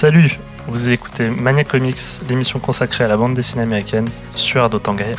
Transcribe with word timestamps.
Salut, 0.00 0.38
vous 0.68 0.90
écoutez 0.90 1.28
Mania 1.28 1.64
Comics, 1.64 1.98
l'émission 2.28 2.60
consacrée 2.60 3.02
à 3.02 3.08
la 3.08 3.16
bande 3.16 3.34
dessinée 3.34 3.64
américaine 3.64 4.06
sur 4.36 4.62
Ardo 4.62 4.78
Tanguay. 4.78 5.12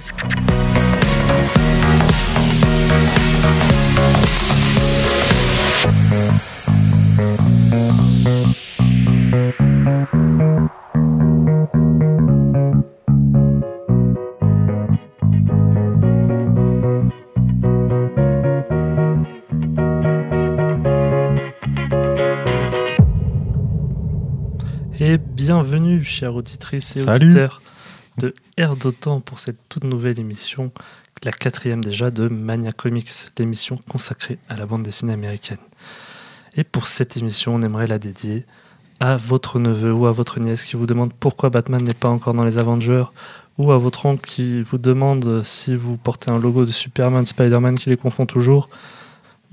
Chères 26.20 26.36
auditrices 26.36 26.98
et 26.98 27.06
Salut. 27.06 27.28
auditeurs 27.28 27.62
de 28.18 28.34
Air 28.58 28.76
d'Otan 28.76 29.22
pour 29.22 29.40
cette 29.40 29.58
toute 29.70 29.86
nouvelle 29.86 30.20
émission, 30.20 30.74
la 31.24 31.32
quatrième 31.32 31.82
déjà 31.82 32.12
de 32.12 32.28
Mania 32.28 32.74
Comics, 32.74 33.10
l'émission 33.38 33.78
consacrée 33.90 34.38
à 34.50 34.58
la 34.58 34.66
bande 34.66 34.84
dessinée 34.84 35.14
américaine. 35.14 35.60
Et 36.58 36.66
pour 36.66 36.88
cette 36.88 37.16
émission, 37.16 37.56
on 37.56 37.62
aimerait 37.62 37.88
la 37.88 38.00
dédier 38.00 38.46
à 39.00 39.16
votre 39.16 39.60
neveu 39.60 39.94
ou 39.94 40.08
à 40.08 40.12
votre 40.12 40.42
nièce 40.42 40.66
qui 40.66 40.76
vous 40.76 40.88
demande 40.88 41.14
pourquoi 41.14 41.50
Batman 41.50 41.82
n'est 41.82 41.94
pas 41.94 42.10
encore 42.10 42.34
dans 42.34 42.44
les 42.44 42.58
Avengers, 42.58 43.06
ou 43.58 43.72
à 43.72 43.78
votre 43.78 44.06
oncle 44.06 44.30
qui 44.30 44.62
vous 44.62 44.78
demande 44.78 45.42
si 45.44 45.74
vous 45.74 45.96
portez 45.96 46.32
un 46.32 46.40
logo 46.40 46.66
de 46.66 46.72
Superman, 46.72 47.26
Spider-Man 47.26 47.78
qui 47.78 47.90
les 47.90 47.98
confond 47.98 48.26
toujours. 48.26 48.68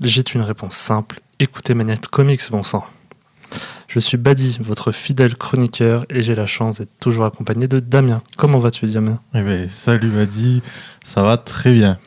J'ai 0.01 0.23
une 0.35 0.41
réponse 0.41 0.75
simple. 0.75 1.21
Écoutez 1.39 1.73
Mania 1.73 1.95
Comics, 2.11 2.51
bon 2.51 2.63
sang. 2.63 2.85
Je 3.87 3.99
suis 3.99 4.17
Badi, 4.17 4.57
votre 4.61 4.91
fidèle 4.91 5.35
chroniqueur, 5.35 6.05
et 6.09 6.21
j'ai 6.21 6.35
la 6.35 6.45
chance 6.45 6.79
d'être 6.79 6.99
toujours 6.99 7.25
accompagné 7.25 7.67
de 7.67 7.79
Damien. 7.79 8.21
Comment 8.35 8.59
vas-tu, 8.59 8.85
Damien? 8.87 9.19
Eh 9.33 9.41
ben, 9.41 9.67
salut 9.69 10.09
Madi, 10.09 10.61
ça 11.03 11.23
va 11.23 11.37
très 11.37 11.71
bien. 11.73 11.97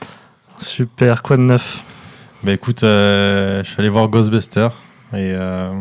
Super, 0.58 1.22
quoi 1.22 1.36
de 1.36 1.42
neuf? 1.42 1.84
Bah 2.42 2.52
écoute, 2.52 2.84
euh, 2.84 3.62
je 3.64 3.70
suis 3.70 3.80
allé 3.80 3.88
voir 3.88 4.08
Ghostbusters 4.08 4.72
et 5.12 5.32
euh, 5.32 5.72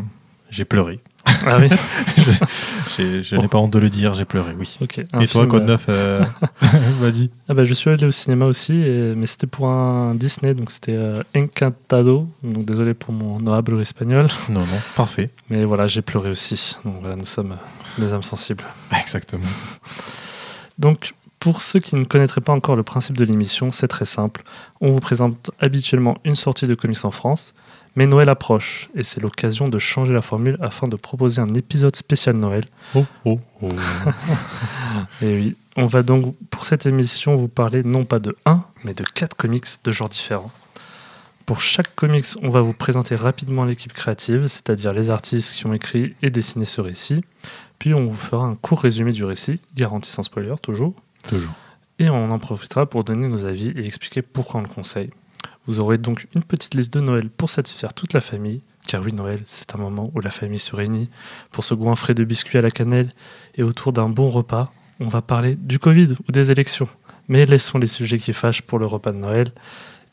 j'ai 0.49 0.65
pleuré. 0.65 0.99
Ah 1.45 1.57
oui 1.59 1.69
Je 2.97 3.35
Bon. 3.35 3.41
n'ai 3.41 3.47
pas 3.47 3.57
honte 3.59 3.71
de 3.71 3.79
le 3.79 3.89
dire, 3.89 4.13
j'ai 4.13 4.25
pleuré, 4.25 4.53
oui. 4.57 4.77
Ok. 4.81 4.99
un 5.13 5.19
et 5.21 5.27
toi, 5.27 5.41
film, 5.43 5.47
quoi 5.47 5.59
de 5.61 5.65
euh, 5.89 6.19
neuf 6.21 6.99
Madi 7.01 7.31
ah 7.47 7.53
bah, 7.53 7.63
Je 7.63 7.73
suis 7.73 7.89
allé 7.89 8.05
au 8.05 8.11
cinéma 8.11 8.45
aussi, 8.45 8.73
et- 8.73 9.13
mais 9.15 9.25
c'était 9.27 9.47
pour 9.47 9.67
un 9.67 10.15
Disney, 10.15 10.53
donc 10.53 10.71
c'était 10.71 10.95
euh, 10.95 11.21
Encantado. 11.35 12.27
Donc 12.43 12.65
désolé 12.65 12.93
pour 12.93 13.13
mon 13.13 13.39
no 13.39 13.53
hablo 13.53 13.79
espagnol, 13.79 14.27
Non, 14.49 14.61
non, 14.61 14.65
parfait. 14.95 15.29
mais 15.49 15.63
voilà, 15.65 15.87
j'ai 15.87 16.01
pleuré 16.01 16.29
aussi. 16.29 16.75
Donc 16.83 16.99
voilà, 16.99 17.15
nous 17.15 17.25
sommes 17.25 17.55
des 17.97 18.13
âmes 18.13 18.23
sensibles. 18.23 18.63
Exactement. 18.99 19.45
Donc, 20.77 21.13
pour 21.39 21.61
ceux 21.61 21.79
qui 21.79 21.95
ne 21.95 22.03
connaîtraient 22.03 22.41
pas 22.41 22.53
encore 22.53 22.75
le 22.75 22.83
principe 22.83 23.15
de 23.17 23.23
l'émission, 23.23 23.71
c'est 23.71 23.87
très 23.87 24.05
simple. 24.05 24.43
On 24.81 24.91
vous 24.91 24.99
présente 24.99 25.51
habituellement 25.59 26.17
une 26.25 26.35
sortie 26.35 26.67
de 26.67 26.75
comics 26.75 27.03
en 27.05 27.11
France, 27.11 27.53
mais 27.99 28.07
Noël 28.07 28.29
approche 28.29 28.89
et 28.95 29.03
c'est 29.03 29.19
l'occasion 29.19 29.67
de 29.67 29.77
changer 29.77 30.13
la 30.13 30.21
formule 30.21 30.57
afin 30.61 30.87
de 30.87 30.95
proposer 30.95 31.41
un 31.41 31.53
épisode 31.53 31.97
spécial 31.97 32.37
Noël. 32.37 32.63
Oh, 32.95 33.05
oh, 33.25 33.41
oh. 33.61 33.67
Et 35.21 35.35
oui, 35.35 35.55
on 35.75 35.85
va 35.85 36.01
donc 36.01 36.33
pour 36.49 36.63
cette 36.63 36.85
émission 36.85 37.35
vous 37.35 37.49
parler 37.49 37.83
non 37.83 38.05
pas 38.05 38.19
de 38.19 38.37
un, 38.45 38.63
mais 38.85 38.93
de 38.93 39.03
quatre 39.03 39.35
comics 39.35 39.65
de 39.83 39.91
genres 39.91 40.07
différents. 40.07 40.49
Pour 41.45 41.59
chaque 41.59 41.93
comics, 41.93 42.25
on 42.41 42.47
va 42.49 42.61
vous 42.61 42.71
présenter 42.71 43.15
rapidement 43.15 43.65
l'équipe 43.65 43.91
créative, 43.91 44.47
c'est-à-dire 44.47 44.93
les 44.93 45.09
artistes 45.09 45.55
qui 45.55 45.65
ont 45.65 45.73
écrit 45.73 46.15
et 46.21 46.29
dessiné 46.29 46.63
ce 46.63 46.79
récit. 46.79 47.25
Puis 47.79 47.93
on 47.93 48.05
vous 48.05 48.15
fera 48.15 48.45
un 48.45 48.55
court 48.55 48.79
résumé 48.79 49.11
du 49.11 49.25
récit, 49.25 49.59
garanti 49.75 50.09
sans 50.09 50.23
spoiler 50.23 50.55
toujours. 50.61 50.93
Toujours. 51.27 51.53
Et 51.97 52.09
on 52.09 52.31
en 52.31 52.39
profitera 52.39 52.85
pour 52.85 53.03
donner 53.03 53.27
nos 53.27 53.43
avis 53.43 53.73
et 53.75 53.85
expliquer 53.85 54.21
pourquoi 54.21 54.61
on 54.61 54.63
le 54.63 54.69
conseille. 54.69 55.09
Vous 55.69 55.79
aurez 55.79 55.99
donc 55.99 56.25
une 56.33 56.41
petite 56.41 56.73
liste 56.73 56.91
de 56.91 56.99
Noël 56.99 57.29
pour 57.29 57.47
satisfaire 57.47 57.93
toute 57.93 58.13
la 58.13 58.21
famille, 58.21 58.61
car 58.87 59.03
oui, 59.03 59.13
Noël, 59.13 59.41
c'est 59.45 59.75
un 59.75 59.77
moment 59.77 60.09
où 60.15 60.19
la 60.19 60.31
famille 60.31 60.57
se 60.57 60.75
réunit 60.75 61.11
pour 61.51 61.63
se 61.63 61.75
goinfrer 61.75 62.15
de 62.15 62.23
biscuits 62.23 62.57
à 62.57 62.61
la 62.61 62.71
cannelle 62.71 63.11
et 63.53 63.61
autour 63.61 63.93
d'un 63.93 64.09
bon 64.09 64.31
repas. 64.31 64.73
On 64.99 65.07
va 65.07 65.21
parler 65.21 65.53
du 65.53 65.77
Covid 65.77 66.15
ou 66.27 66.31
des 66.31 66.49
élections. 66.49 66.87
Mais 67.27 67.45
laissons 67.45 67.77
les 67.77 67.85
sujets 67.85 68.17
qui 68.17 68.33
fâchent 68.33 68.63
pour 68.63 68.79
le 68.79 68.87
repas 68.87 69.11
de 69.11 69.17
Noël 69.17 69.51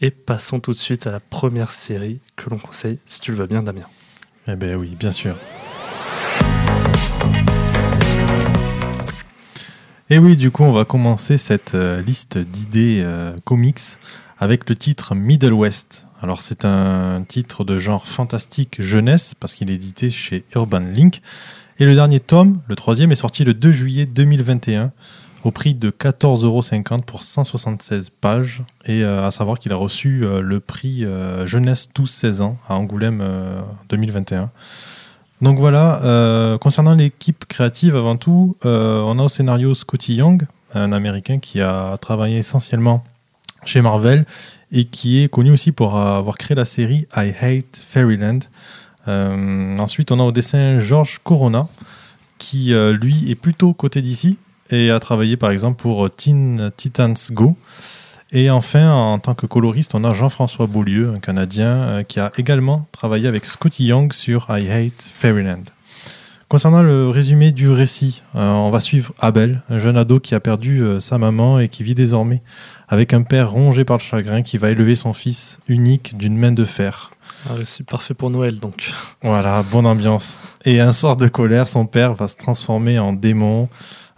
et 0.03 0.11
passons 0.11 0.61
tout 0.61 0.73
de 0.73 0.77
suite 0.77 1.07
à 1.07 1.11
la 1.11 1.21
première 1.21 1.71
série 1.71 2.21
que 2.37 2.51
l'on 2.51 2.59
conseille, 2.59 2.99
si 3.07 3.23
tu 3.23 3.31
le 3.31 3.39
veux 3.39 3.47
bien, 3.47 3.63
Damien. 3.63 3.87
Eh 4.49 4.57
ben 4.57 4.77
oui, 4.77 4.95
bien 4.95 5.11
sûr. 5.11 5.35
Et 10.11 10.19
oui, 10.19 10.37
du 10.37 10.51
coup, 10.51 10.65
on 10.65 10.73
va 10.73 10.85
commencer 10.85 11.39
cette 11.39 11.75
euh, 11.75 12.03
liste 12.03 12.37
d'idées 12.37 13.01
euh, 13.03 13.35
comics 13.45 13.81
avec 14.39 14.69
le 14.69 14.77
titre 14.77 15.15
Middle 15.15 15.53
West. 15.53 16.07
Alors, 16.21 16.41
c'est 16.41 16.65
un 16.65 17.25
titre 17.27 17.65
de 17.65 17.79
genre 17.79 18.07
fantastique 18.07 18.81
jeunesse 18.81 19.35
parce 19.39 19.55
qu'il 19.55 19.71
est 19.71 19.75
édité 19.75 20.11
chez 20.11 20.45
Urban 20.55 20.81
Link. 20.81 21.21
Et 21.79 21.85
le 21.85 21.95
dernier 21.95 22.21
tome, 22.21 22.61
le 22.69 22.75
troisième, 22.75 23.13
est 23.13 23.17
sorti 23.17 23.45
le 23.45 23.55
2 23.55 23.73
juillet 23.73 24.07
2021 24.07 24.93
au 25.45 25.51
prix 25.51 25.75
de 25.75 25.91
14,50€ 25.91 27.03
pour 27.03 27.23
176 27.23 28.11
pages. 28.21 28.63
Et 28.87 29.05
euh, 29.05 29.25
à 29.25 29.31
savoir 29.31 29.59
qu'il 29.59 29.73
a 29.73 29.77
reçu 29.77 30.25
euh, 30.25 30.41
le 30.41 30.61
prix 30.61 31.05
euh, 31.05 31.47
jeunesse 31.47 31.89
12-16 31.95 32.43
ans 32.43 32.59
à 32.67 32.77
Angoulême 32.77 33.21
euh, 33.23 33.61
2021. 33.89 34.51
Donc 35.43 35.59
voilà, 35.59 36.57
concernant 36.63 36.95
l'équipe 36.95 37.45
créative 37.45 37.95
avant 37.95 38.17
tout, 38.17 38.57
on 38.65 39.19
a 39.19 39.23
au 39.23 39.29
scénario 39.29 39.75
Scotty 39.75 40.15
Young, 40.15 40.47
un 40.73 40.93
Américain 40.93 41.41
qui 41.41 41.61
a 41.61 41.99
travaillé 41.99 42.39
essentiellement 42.39 43.05
chez 43.69 43.83
Marvel 43.83 44.25
et 44.73 44.85
qui 44.85 45.23
est 45.23 45.29
connu 45.29 45.51
aussi 45.51 45.73
pour 45.73 45.97
avoir 45.97 46.37
créé 46.39 46.55
la 46.55 46.65
série 46.65 47.07
I 47.17 47.33
Hate 47.41 47.83
Fairyland. 47.89 48.41
Euh, 49.09 49.79
ensuite, 49.79 50.11
on 50.11 50.21
a 50.21 50.25
au 50.25 50.33
dessin 50.33 50.81
George 50.81 51.21
Corona, 51.23 51.69
qui 52.39 52.75
euh, 52.75 52.93
lui 52.93 53.31
est 53.31 53.37
plutôt 53.37 53.73
côté 53.73 54.03
d'ici 54.03 54.39
et 54.71 54.91
a 54.91 54.99
travaillé 54.99 55.37
par 55.37 55.51
exemple 55.51 55.81
pour 55.81 56.11
Teen 56.11 56.71
Titans 56.77 57.17
Go. 57.31 57.57
Et 58.33 58.51
enfin, 58.51 58.93
en 58.93 59.19
tant 59.19 59.35
que 59.35 59.47
coloriste, 59.47 59.95
on 59.95 60.03
a 60.03 60.13
Jean-François 60.13 60.67
Beaulieu, 60.67 61.13
un 61.15 61.21
Canadien, 61.21 61.69
euh, 61.69 62.03
qui 62.03 62.19
a 62.19 62.33
également 62.37 62.87
travaillé 62.91 63.29
avec 63.29 63.47
Scotty 63.47 63.85
Young 63.87 64.13
sur 64.13 64.47
I 64.51 64.69
Hate 64.69 65.11
Fairyland. 65.13 65.63
Concernant 66.49 66.83
le 66.83 67.09
résumé 67.09 67.53
du 67.53 67.69
récit, 67.71 68.23
euh, 68.35 68.51
on 68.51 68.71
va 68.71 68.81
suivre 68.81 69.13
Abel, 69.21 69.63
un 69.69 69.79
jeune 69.79 69.97
ado 69.97 70.19
qui 70.19 70.35
a 70.35 70.41
perdu 70.41 70.83
euh, 70.83 71.01
sa 71.01 71.19
maman 71.19 71.61
et 71.61 71.69
qui 71.69 71.85
vit 71.85 71.95
désormais 71.95 72.43
avec 72.89 73.13
un 73.13 73.23
père 73.23 73.51
rongé 73.51 73.85
par 73.85 73.99
le 73.99 74.03
chagrin 74.03 74.43
qui 74.43 74.59
va 74.59 74.71
élever 74.71 74.97
son 74.97 75.13
fils 75.13 75.59
unique 75.69 76.17
d'une 76.17 76.37
main 76.37 76.53
de 76.53 76.65
fer. 76.65 77.11
Un 77.51 77.55
récit 77.55 77.83
parfait 77.83 78.15
pour 78.15 78.31
Noël, 78.31 78.59
donc. 78.59 78.93
Voilà, 79.23 79.63
bonne 79.63 79.87
ambiance. 79.87 80.47
Et 80.65 80.81
un 80.81 80.93
soir 80.93 81.17
de 81.17 81.29
colère, 81.29 81.69
son 81.69 81.87
père 81.87 82.15
va 82.15 82.29
se 82.29 82.37
transformer 82.37 82.99
en 82.99 83.13
démon, 83.13 83.69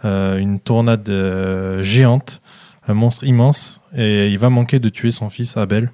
euh, 0.05 0.37
une 0.37 0.59
tornade 0.59 1.07
euh, 1.09 1.83
géante, 1.83 2.41
un 2.87 2.93
monstre 2.93 3.23
immense, 3.25 3.81
et 3.95 4.29
il 4.29 4.39
va 4.39 4.49
manquer 4.49 4.79
de 4.79 4.89
tuer 4.89 5.11
son 5.11 5.29
fils 5.29 5.57
Abel. 5.57 5.91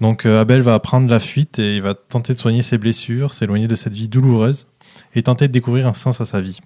Donc 0.00 0.26
euh, 0.26 0.40
Abel 0.40 0.60
va 0.60 0.78
prendre 0.80 1.08
la 1.08 1.20
fuite 1.20 1.58
et 1.58 1.76
il 1.76 1.82
va 1.82 1.94
tenter 1.94 2.34
de 2.34 2.38
soigner 2.38 2.62
ses 2.62 2.78
blessures, 2.78 3.32
s'éloigner 3.32 3.68
de 3.68 3.76
cette 3.76 3.94
vie 3.94 4.08
douloureuse, 4.08 4.66
et 5.14 5.22
tenter 5.22 5.48
de 5.48 5.52
découvrir 5.52 5.86
un 5.86 5.94
sens 5.94 6.20
à 6.20 6.26
sa 6.26 6.40
vie. 6.40 6.60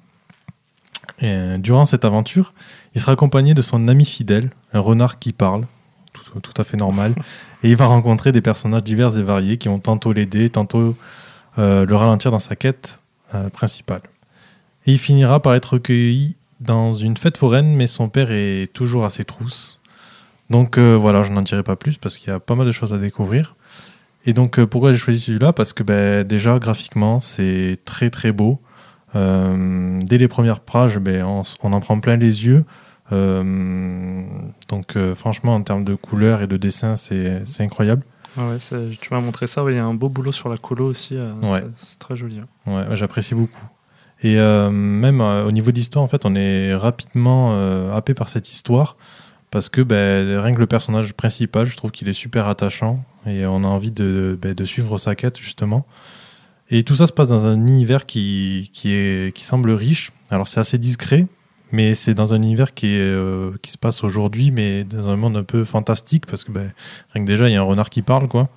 Et, 1.20 1.26
euh, 1.26 1.58
durant 1.58 1.84
cette 1.84 2.04
aventure, 2.04 2.54
il 2.94 3.00
sera 3.00 3.12
accompagné 3.12 3.54
de 3.54 3.62
son 3.62 3.88
ami 3.88 4.04
fidèle, 4.04 4.50
un 4.72 4.80
renard 4.80 5.18
qui 5.18 5.32
parle, 5.32 5.66
tout, 6.12 6.40
tout 6.40 6.54
à 6.60 6.64
fait 6.64 6.76
normal, 6.76 7.14
et 7.62 7.70
il 7.70 7.76
va 7.76 7.86
rencontrer 7.86 8.32
des 8.32 8.40
personnages 8.40 8.84
divers 8.84 9.16
et 9.18 9.22
variés 9.22 9.58
qui 9.58 9.68
vont 9.68 9.78
tantôt 9.78 10.12
l'aider, 10.12 10.48
tantôt 10.48 10.96
euh, 11.58 11.84
le 11.84 11.96
ralentir 11.96 12.30
dans 12.30 12.38
sa 12.38 12.54
quête 12.54 13.00
euh, 13.34 13.50
principale. 13.50 14.02
Et 14.86 14.92
il 14.92 14.98
finira 14.98 15.40
par 15.40 15.54
être 15.54 15.74
recueilli 15.74 16.36
dans 16.60 16.94
une 16.94 17.16
fête 17.16 17.36
foraine, 17.36 17.74
mais 17.74 17.86
son 17.86 18.08
père 18.08 18.30
est 18.30 18.72
toujours 18.72 19.04
à 19.04 19.10
ses 19.10 19.24
trousses. 19.24 19.80
Donc 20.48 20.78
euh, 20.78 20.94
voilà, 20.94 21.22
je 21.22 21.32
n'en 21.32 21.42
dirai 21.42 21.62
pas 21.62 21.76
plus 21.76 21.96
parce 21.98 22.16
qu'il 22.16 22.28
y 22.28 22.32
a 22.32 22.40
pas 22.40 22.54
mal 22.54 22.66
de 22.66 22.72
choses 22.72 22.92
à 22.92 22.98
découvrir. 22.98 23.56
Et 24.26 24.32
donc 24.32 24.62
pourquoi 24.64 24.92
j'ai 24.92 24.98
choisi 24.98 25.18
celui-là? 25.18 25.52
Parce 25.52 25.72
que 25.72 25.82
ben, 25.82 26.24
déjà 26.24 26.58
graphiquement 26.58 27.20
c'est 27.20 27.78
très 27.84 28.10
très 28.10 28.32
beau. 28.32 28.60
Euh, 29.16 29.98
dès 30.02 30.18
les 30.18 30.28
premières 30.28 30.60
pages, 30.60 30.98
ben, 30.98 31.24
on, 31.24 31.72
en 31.72 31.80
prend 31.80 31.98
plein 32.00 32.16
les 32.16 32.46
yeux. 32.46 32.64
Euh, 33.12 34.22
donc 34.68 34.94
euh, 34.96 35.14
franchement 35.16 35.54
en 35.54 35.62
termes 35.62 35.84
de 35.84 35.96
couleurs 35.96 36.42
et 36.42 36.46
de 36.46 36.56
dessin 36.56 36.96
c'est 36.96 37.42
incroyable. 37.58 38.04
Ah 38.38 38.42
ouais, 38.48 38.58
tu 39.00 39.12
m'as 39.12 39.20
montré 39.20 39.48
ça, 39.48 39.64
ouais, 39.64 39.72
il 39.72 39.76
y 39.76 39.80
a 39.80 39.84
un 39.84 39.94
beau 39.94 40.08
boulot 40.08 40.30
sur 40.30 40.48
la 40.48 40.56
colo 40.56 40.86
aussi. 40.86 41.16
euh, 41.16 41.32
Ouais. 41.42 41.64
c'est- 41.76 41.98
très 41.98 42.14
joli. 42.14 42.38
hein. 42.38 42.46
Ouais, 42.72 42.96
j'apprécie 42.96 43.34
beaucoup. 43.34 43.66
Et 44.22 44.38
euh, 44.38 44.70
même 44.70 45.20
euh, 45.20 45.44
au 45.46 45.50
niveau 45.50 45.72
de 45.72 45.76
l'histoire, 45.76 46.04
en 46.04 46.08
fait, 46.08 46.24
on 46.24 46.36
est 46.36 46.72
rapidement 46.74 47.58
happé 47.92 48.14
par 48.14 48.28
cette 48.28 48.48
histoire 48.52 48.96
parce 49.50 49.68
que 49.68 49.80
ben, 49.80 50.38
rien 50.40 50.54
que 50.54 50.60
le 50.60 50.68
personnage 50.68 51.12
principal, 51.14 51.66
je 51.66 51.76
trouve 51.76 51.90
qu'il 51.90 52.08
est 52.08 52.12
super 52.12 52.46
attachant 52.46 53.02
et 53.26 53.44
on 53.46 53.64
a 53.64 53.66
envie 53.66 53.90
de, 53.90 54.38
ben, 54.40 54.54
de 54.54 54.64
suivre 54.64 54.96
sa 54.98 55.16
quête 55.16 55.38
justement. 55.40 55.84
Et 56.70 56.84
tout 56.84 56.94
ça 56.94 57.06
se 57.06 57.12
passe 57.12 57.28
dans 57.28 57.46
un 57.46 57.56
univers 57.56 58.06
qui, 58.06 58.70
qui, 58.72 58.92
est, 58.92 59.34
qui 59.34 59.44
semble 59.44 59.72
riche. 59.72 60.12
Alors 60.30 60.46
c'est 60.46 60.60
assez 60.60 60.78
discret, 60.78 61.26
mais 61.72 61.94
c'est 61.94 62.14
dans 62.14 62.32
un 62.32 62.36
univers 62.36 62.74
qui, 62.74 62.98
euh, 62.98 63.50
qui 63.62 63.72
se 63.72 63.78
passe 63.78 64.04
aujourd'hui, 64.04 64.52
mais 64.52 64.84
dans 64.84 65.08
un 65.08 65.16
monde 65.16 65.36
un 65.36 65.42
peu 65.42 65.64
fantastique, 65.64 66.26
parce 66.26 66.44
que 66.44 66.52
ben, 66.52 66.72
rien 67.12 67.24
que 67.24 67.28
déjà, 67.28 67.48
il 67.48 67.52
y 67.52 67.56
a 67.56 67.60
un 67.60 67.64
renard 67.64 67.90
qui 67.90 68.02
parle, 68.02 68.28
quoi. 68.28 68.48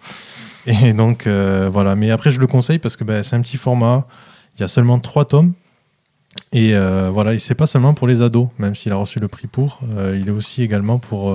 Et 0.65 0.93
donc, 0.93 1.27
euh, 1.27 1.69
voilà. 1.71 1.95
Mais 1.95 2.11
après, 2.11 2.31
je 2.31 2.39
le 2.39 2.47
conseille 2.47 2.79
parce 2.79 2.95
que 2.95 3.03
ben, 3.03 3.23
c'est 3.23 3.35
un 3.35 3.41
petit 3.41 3.57
format. 3.57 4.07
Il 4.55 4.61
y 4.61 4.63
a 4.63 4.67
seulement 4.67 4.99
trois 4.99 5.25
tomes. 5.25 5.53
Et 6.51 6.75
euh, 6.75 7.09
voilà, 7.11 7.33
et 7.33 7.39
c'est 7.39 7.55
pas 7.55 7.67
seulement 7.67 7.93
pour 7.93 8.07
les 8.07 8.21
ados, 8.21 8.49
même 8.59 8.75
s'il 8.75 8.91
a 8.91 8.95
reçu 8.95 9.19
le 9.19 9.27
prix 9.27 9.47
pour, 9.47 9.81
il 10.15 10.27
est 10.27 10.31
aussi 10.31 10.63
également 10.63 10.97
pour, 10.97 11.31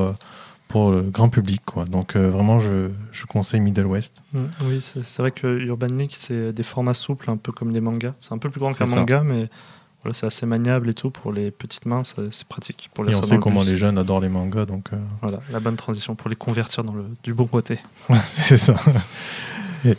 pour 0.68 0.90
le 0.90 1.02
grand 1.02 1.28
public. 1.28 1.62
Quoi. 1.64 1.84
Donc 1.86 2.16
vraiment, 2.16 2.60
je, 2.60 2.90
je, 3.12 3.26
conseille 3.26 3.60
Middle 3.60 3.86
West. 3.86 4.22
Mm, 4.32 4.44
oui, 4.64 4.80
c'est 4.80 5.18
vrai 5.18 5.30
que 5.30 5.46
Urban 5.46 5.86
League, 5.86 6.12
c'est 6.12 6.52
des 6.52 6.62
formats 6.62 6.94
souples, 6.94 7.30
un 7.30 7.36
peu 7.36 7.52
comme 7.52 7.70
les 7.70 7.80
mangas. 7.80 8.14
C'est 8.20 8.32
un 8.32 8.38
peu 8.38 8.50
plus 8.50 8.60
grand 8.60 8.72
qu'un 8.72 8.86
manga, 8.86 9.22
mais 9.24 9.48
voilà, 10.02 10.14
c'est 10.14 10.26
assez 10.26 10.46
maniable 10.46 10.88
et 10.90 10.94
tout 10.94 11.10
pour 11.10 11.32
les 11.32 11.50
petites 11.50 11.84
mains, 11.86 12.02
c'est 12.04 12.44
pratique. 12.44 12.88
Pour 12.94 13.04
les 13.04 13.12
et 13.12 13.16
on 13.16 13.22
sait 13.22 13.38
comment 13.38 13.64
les 13.64 13.76
jeunes 13.76 13.98
adorent 13.98 14.20
les 14.20 14.28
mangas, 14.28 14.64
donc. 14.64 14.92
Euh. 14.92 14.96
Voilà, 15.22 15.40
la 15.50 15.58
bonne 15.58 15.76
transition 15.76 16.14
pour 16.14 16.30
les 16.30 16.36
convertir 16.36 16.84
dans 16.84 16.92
le 16.92 17.04
du 17.24 17.34
bon 17.34 17.46
côté. 17.46 17.78
c'est 18.22 18.56
ça. 18.56 18.76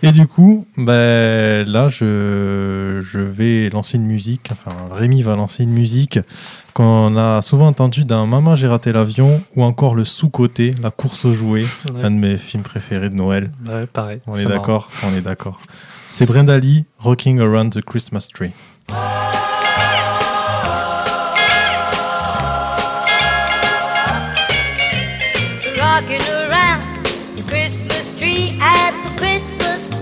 Et, 0.03 0.11
du 0.11 0.27
coup, 0.27 0.65
ben, 0.77 1.67
là, 1.67 1.89
je, 1.89 2.99
je 3.01 3.19
vais 3.19 3.69
lancer 3.69 3.97
une 3.97 4.05
musique. 4.05 4.49
Enfin, 4.51 4.73
Rémi 4.91 5.21
va 5.21 5.35
lancer 5.35 5.63
une 5.63 5.71
musique 5.71 6.19
qu'on 6.73 7.17
a 7.17 7.41
souvent 7.41 7.67
entendu 7.67 8.05
dans 8.05 8.25
Maman, 8.25 8.55
j'ai 8.55 8.67
raté 8.67 8.91
l'avion 8.91 9.41
ou 9.55 9.63
encore 9.63 9.95
Le 9.95 10.05
sous-côté, 10.05 10.73
La 10.81 10.91
course 10.91 11.25
aux 11.25 11.33
jouets, 11.33 11.65
un 12.01 12.11
de 12.11 12.15
mes 12.15 12.37
films 12.37 12.63
préférés 12.63 13.09
de 13.09 13.15
Noël. 13.15 13.51
Ouais, 13.67 13.85
pareil. 13.85 14.21
On 14.27 14.37
est, 14.37 14.45
d'accord 14.45 14.89
On 15.03 15.15
est 15.15 15.21
d'accord. 15.21 15.59
C'est 16.09 16.25
Brenda 16.25 16.57
Lee, 16.57 16.85
Rocking 16.99 17.39
Around 17.39 17.73
the 17.73 17.81
Christmas 17.81 18.27
Tree. 18.33 18.51
rocking 25.99 26.38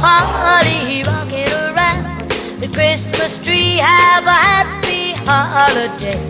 Holly 0.00 1.02
rocking 1.02 1.48
around 1.48 2.30
the 2.60 2.68
Christmas 2.68 3.38
tree. 3.38 3.76
Have 3.76 4.24
a 4.26 4.32
happy 4.32 5.12
holiday. 5.26 6.20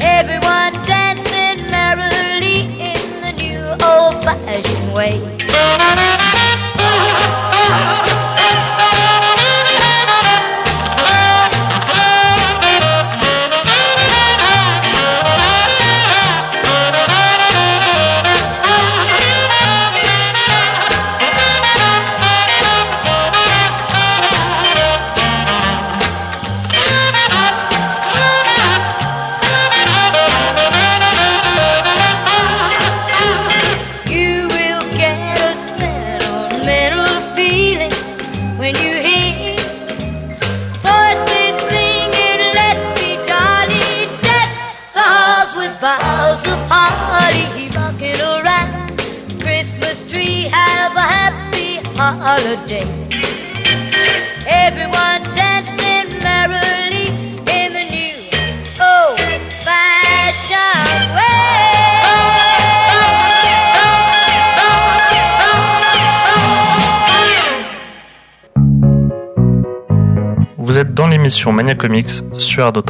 Everyone 0.00 0.72
dancing 0.84 1.64
merrily 1.70 2.60
in 2.92 3.02
the 3.24 3.32
new 3.42 3.62
old-fashioned 3.84 4.92
way. 4.94 5.20
dans 70.98 71.06
l'émission 71.06 71.52
Mania 71.52 71.76
Comics 71.76 72.10
sur 72.38 72.64
Ardo 72.64 72.82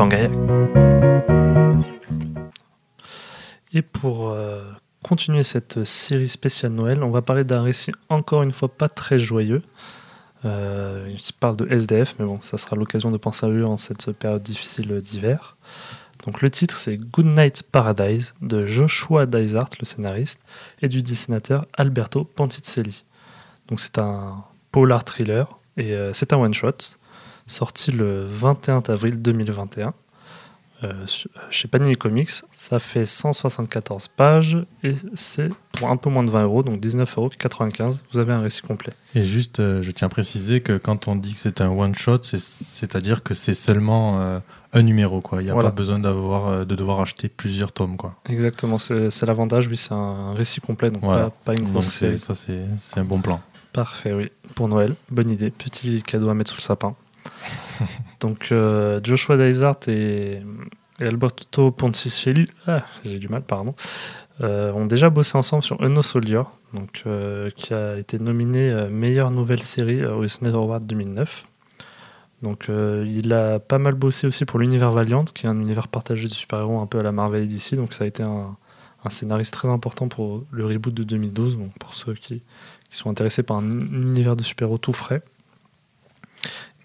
Et 3.74 3.82
pour 3.82 4.30
euh, 4.30 4.62
continuer 5.02 5.42
cette 5.42 5.84
série 5.84 6.30
spéciale 6.30 6.72
Noël, 6.72 7.02
on 7.02 7.10
va 7.10 7.20
parler 7.20 7.44
d'un 7.44 7.60
récit 7.60 7.92
encore 8.08 8.42
une 8.42 8.50
fois 8.50 8.70
pas 8.70 8.88
très 8.88 9.18
joyeux. 9.18 9.60
Euh, 10.46 11.06
il 11.10 11.20
parle 11.38 11.56
de 11.56 11.68
SDF, 11.70 12.14
mais 12.18 12.24
bon, 12.24 12.40
ça 12.40 12.56
sera 12.56 12.76
l'occasion 12.76 13.10
de 13.10 13.18
penser 13.18 13.44
à 13.44 13.50
eux 13.50 13.66
en 13.66 13.76
cette 13.76 14.10
période 14.12 14.42
difficile 14.42 15.02
d'hiver. 15.02 15.58
Donc 16.24 16.40
le 16.40 16.48
titre 16.48 16.78
c'est 16.78 16.96
Good 16.96 17.26
Night 17.26 17.62
Paradise 17.62 18.32
de 18.40 18.66
Joshua 18.66 19.26
Dysart, 19.26 19.68
le 19.78 19.84
scénariste, 19.84 20.40
et 20.80 20.88
du 20.88 21.02
dessinateur 21.02 21.66
Alberto 21.74 22.24
Ponticelli. 22.24 23.04
Donc 23.68 23.80
c'est 23.80 23.98
un 23.98 24.44
polar 24.72 25.04
thriller 25.04 25.46
et 25.76 25.92
euh, 25.92 26.14
c'est 26.14 26.32
un 26.32 26.38
one 26.38 26.54
shot 26.54 26.96
sorti 27.48 27.90
le 27.90 28.26
21 28.26 28.82
avril 28.88 29.20
2021 29.20 29.94
euh, 30.84 30.92
chez 31.50 31.66
Panini 31.66 31.96
Comics. 31.96 32.30
Ça 32.56 32.78
fait 32.78 33.04
174 33.04 34.08
pages 34.08 34.58
et 34.84 34.94
c'est 35.14 35.48
pour 35.72 35.90
un 35.90 35.96
peu 35.96 36.08
moins 36.08 36.22
de 36.22 36.30
20 36.30 36.44
euros, 36.44 36.62
donc 36.62 36.78
19,95 36.78 37.82
euros. 37.82 37.96
Vous 38.12 38.18
avez 38.20 38.32
un 38.32 38.40
récit 38.40 38.62
complet. 38.62 38.92
Et 39.16 39.24
juste, 39.24 39.58
euh, 39.58 39.82
je 39.82 39.90
tiens 39.90 40.06
à 40.06 40.08
préciser 40.08 40.60
que 40.60 40.76
quand 40.76 41.08
on 41.08 41.16
dit 41.16 41.34
que 41.34 41.40
c'est 41.40 41.60
un 41.60 41.70
one-shot, 41.70 42.20
c'est-à-dire 42.22 43.24
que 43.24 43.34
c'est 43.34 43.54
seulement 43.54 44.20
euh, 44.20 44.38
un 44.72 44.82
numéro. 44.82 45.20
Quoi. 45.20 45.42
Il 45.42 45.46
n'y 45.46 45.50
a 45.50 45.56
pas 45.56 45.72
besoin 45.72 45.98
d'avoir, 45.98 46.64
de 46.64 46.74
devoir 46.76 47.00
acheter 47.00 47.28
plusieurs 47.28 47.72
tomes. 47.72 47.96
Quoi. 47.96 48.14
Exactement, 48.28 48.78
c'est, 48.78 49.26
l'avantage. 49.26 49.66
Oui, 49.66 49.76
c'est 49.76 49.94
un 49.94 50.32
récit 50.34 50.60
complet, 50.60 50.90
donc 50.90 51.02
pas, 51.44 51.54
une 51.54 51.64
grosse 51.72 51.86
série. 51.86 52.20
Ça, 52.20 52.34
c'est 52.36 53.00
un 53.00 53.04
bon 53.04 53.20
plan. 53.20 53.40
Parfait, 53.72 54.12
oui. 54.12 54.30
Pour 54.54 54.68
Noël, 54.68 54.94
bonne 55.10 55.30
idée. 55.30 55.50
Petit 55.50 56.02
cadeau 56.02 56.30
à 56.30 56.34
mettre 56.34 56.50
sous 56.50 56.56
le 56.56 56.62
sapin. 56.62 56.94
Donc 58.20 58.48
euh, 58.52 59.00
Joshua 59.02 59.36
Dysart 59.36 59.80
et, 59.88 60.42
Alberto 61.00 61.70
Ponticelli, 61.70 62.48
ah, 62.66 62.84
j'ai 63.04 63.18
du 63.18 63.28
mal, 63.28 63.42
pardon, 63.42 63.74
euh, 64.40 64.72
ont 64.72 64.86
déjà 64.86 65.10
bossé 65.10 65.38
ensemble 65.38 65.62
sur 65.62 65.80
Unknown 65.80 66.02
Soldier, 66.02 66.42
donc, 66.74 67.02
euh, 67.06 67.50
qui 67.50 67.72
a 67.72 67.96
été 67.96 68.18
nominé 68.18 68.88
meilleure 68.90 69.30
nouvelle 69.30 69.62
série 69.62 70.04
au 70.04 70.24
Eisner 70.24 70.50
Award 70.50 70.86
2009. 70.86 71.44
Donc 72.42 72.68
il 72.68 73.32
a 73.32 73.58
pas 73.58 73.78
mal 73.78 73.94
bossé 73.94 74.26
aussi 74.26 74.44
pour 74.44 74.60
l'univers 74.60 74.92
Valiant, 74.92 75.24
qui 75.24 75.46
est 75.46 75.48
un 75.48 75.58
univers 75.58 75.88
partagé 75.88 76.28
de 76.28 76.32
super-héros 76.32 76.80
un 76.80 76.86
peu 76.86 77.00
à 77.00 77.02
la 77.02 77.12
Marvel 77.12 77.46
d'ici, 77.46 77.74
donc 77.76 77.94
ça 77.94 78.04
a 78.04 78.06
été 78.06 78.22
un, 78.22 78.56
scénariste 79.08 79.54
très 79.54 79.68
important 79.68 80.08
pour 80.08 80.44
le 80.50 80.66
reboot 80.66 80.92
de 80.92 81.02
2012, 81.02 81.56
donc 81.56 81.72
pour 81.78 81.94
ceux 81.94 82.14
qui 82.14 82.42
sont 82.90 83.08
intéressés 83.08 83.42
par 83.42 83.56
un 83.56 83.64
univers 83.64 84.36
de 84.36 84.42
super-héros 84.42 84.78
tout 84.78 84.92
frais. 84.92 85.22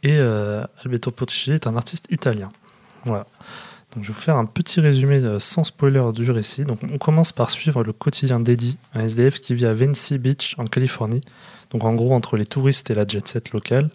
Et 0.04 0.18
euh, 0.18 0.64
Alberto 0.84 1.12
Porticelli 1.12 1.56
est 1.56 1.68
un 1.68 1.76
artiste 1.76 2.08
italien. 2.12 2.52
Voilà. 3.06 3.26
Donc, 3.96 4.04
je 4.04 4.10
vais 4.10 4.14
vous 4.14 4.22
faire 4.22 4.38
un 4.38 4.46
petit 4.46 4.80
résumé 4.80 5.24
euh, 5.24 5.40
sans 5.40 5.64
spoiler 5.64 6.04
du 6.14 6.30
récit. 6.32 6.64
Donc, 6.64 6.80
on 6.84 6.98
commence 6.98 7.32
par 7.32 7.52
suivre 7.52 7.84
le 7.84 7.94
quotidien 7.94 8.40
d'Eddie, 8.40 8.78
un 8.94 9.02
SDF 9.02 9.40
qui 9.40 9.54
vit 9.54 9.66
à 9.66 9.74
Vency 9.74 10.18
Beach 10.18 10.56
en 10.58 10.66
Californie. 10.66 11.22
Donc 11.74 11.84
en 11.84 11.96
gros 11.96 12.14
entre 12.14 12.38
les 12.38 12.46
touristes 12.46 12.92
et 12.92 12.94
la 12.94 13.06
jet 13.06 13.28
set 13.28 13.52
locale, 13.52 13.90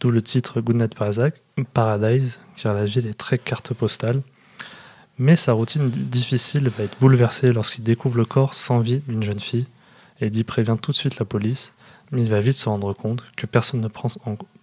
d'où 0.00 0.10
le 0.10 0.22
titre 0.22 0.60
Goodnight 0.60 0.94
Paradise, 0.94 2.40
car 2.56 2.72
la 2.72 2.84
ville 2.84 3.06
est 3.06 3.18
très 3.18 3.36
carte 3.36 3.74
postale. 3.74 4.22
Mais 5.18 5.34
sa 5.34 5.52
routine 5.52 5.90
difficile 5.90 6.68
va 6.68 6.84
être 6.84 6.98
bouleversée 7.00 7.50
lorsqu'il 7.50 7.82
découvre 7.82 8.16
le 8.16 8.24
corps 8.24 8.54
sans 8.54 8.78
vie 8.78 9.02
d'une 9.08 9.22
jeune 9.22 9.40
fille. 9.40 9.66
Eddie 10.20 10.44
prévient 10.44 10.76
tout 10.80 10.92
de 10.92 10.96
suite 10.96 11.18
la 11.18 11.24
police, 11.24 11.72
mais 12.12 12.22
il 12.22 12.28
va 12.28 12.40
vite 12.40 12.56
se 12.56 12.68
rendre 12.68 12.92
compte 12.92 13.24
que 13.36 13.46
personne 13.46 13.80
ne 13.80 13.88
prend, 13.88 14.08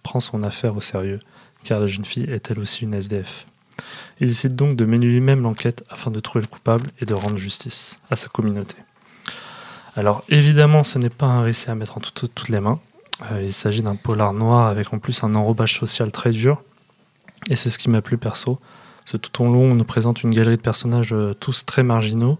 prend 0.04 0.20
son 0.20 0.44
affaire 0.44 0.76
au 0.76 0.80
sérieux, 0.80 1.18
car 1.64 1.80
la 1.80 1.88
jeune 1.88 2.04
fille 2.04 2.30
est 2.30 2.50
elle 2.50 2.60
aussi 2.60 2.84
une 2.84 2.94
SDF. 2.94 3.46
Il 4.20 4.28
décide 4.28 4.54
donc 4.54 4.76
de 4.76 4.84
mener 4.84 5.06
lui-même 5.06 5.42
l'enquête 5.42 5.82
afin 5.90 6.12
de 6.12 6.20
trouver 6.20 6.42
le 6.42 6.48
coupable 6.48 6.88
et 7.00 7.04
de 7.04 7.14
rendre 7.14 7.36
justice 7.36 7.98
à 8.10 8.14
sa 8.14 8.28
communauté. 8.28 8.76
Alors 9.96 10.22
évidemment, 10.28 10.84
ce 10.84 10.98
n'est 10.98 11.10
pas 11.10 11.26
un 11.26 11.42
récit 11.42 11.70
à 11.70 11.74
mettre 11.74 11.98
en 11.98 12.00
toutes 12.00 12.48
les 12.48 12.60
mains. 12.60 12.78
Euh, 13.30 13.42
il 13.42 13.52
s'agit 13.52 13.82
d'un 13.82 13.96
polar 13.96 14.32
noir 14.32 14.66
avec 14.66 14.92
en 14.92 14.98
plus 14.98 15.24
un 15.24 15.34
enrobage 15.34 15.78
social 15.78 16.12
très 16.12 16.30
dur. 16.30 16.62
Et 17.50 17.56
c'est 17.56 17.70
ce 17.70 17.78
qui 17.78 17.90
m'a 17.90 18.02
plu 18.02 18.18
perso. 18.18 18.58
C'est 19.04 19.20
tout 19.20 19.42
au 19.42 19.46
long, 19.46 19.70
on 19.72 19.74
nous 19.74 19.84
présente 19.84 20.22
une 20.22 20.30
galerie 20.30 20.56
de 20.56 20.62
personnages 20.62 21.12
euh, 21.12 21.34
tous 21.34 21.66
très 21.66 21.82
marginaux. 21.82 22.38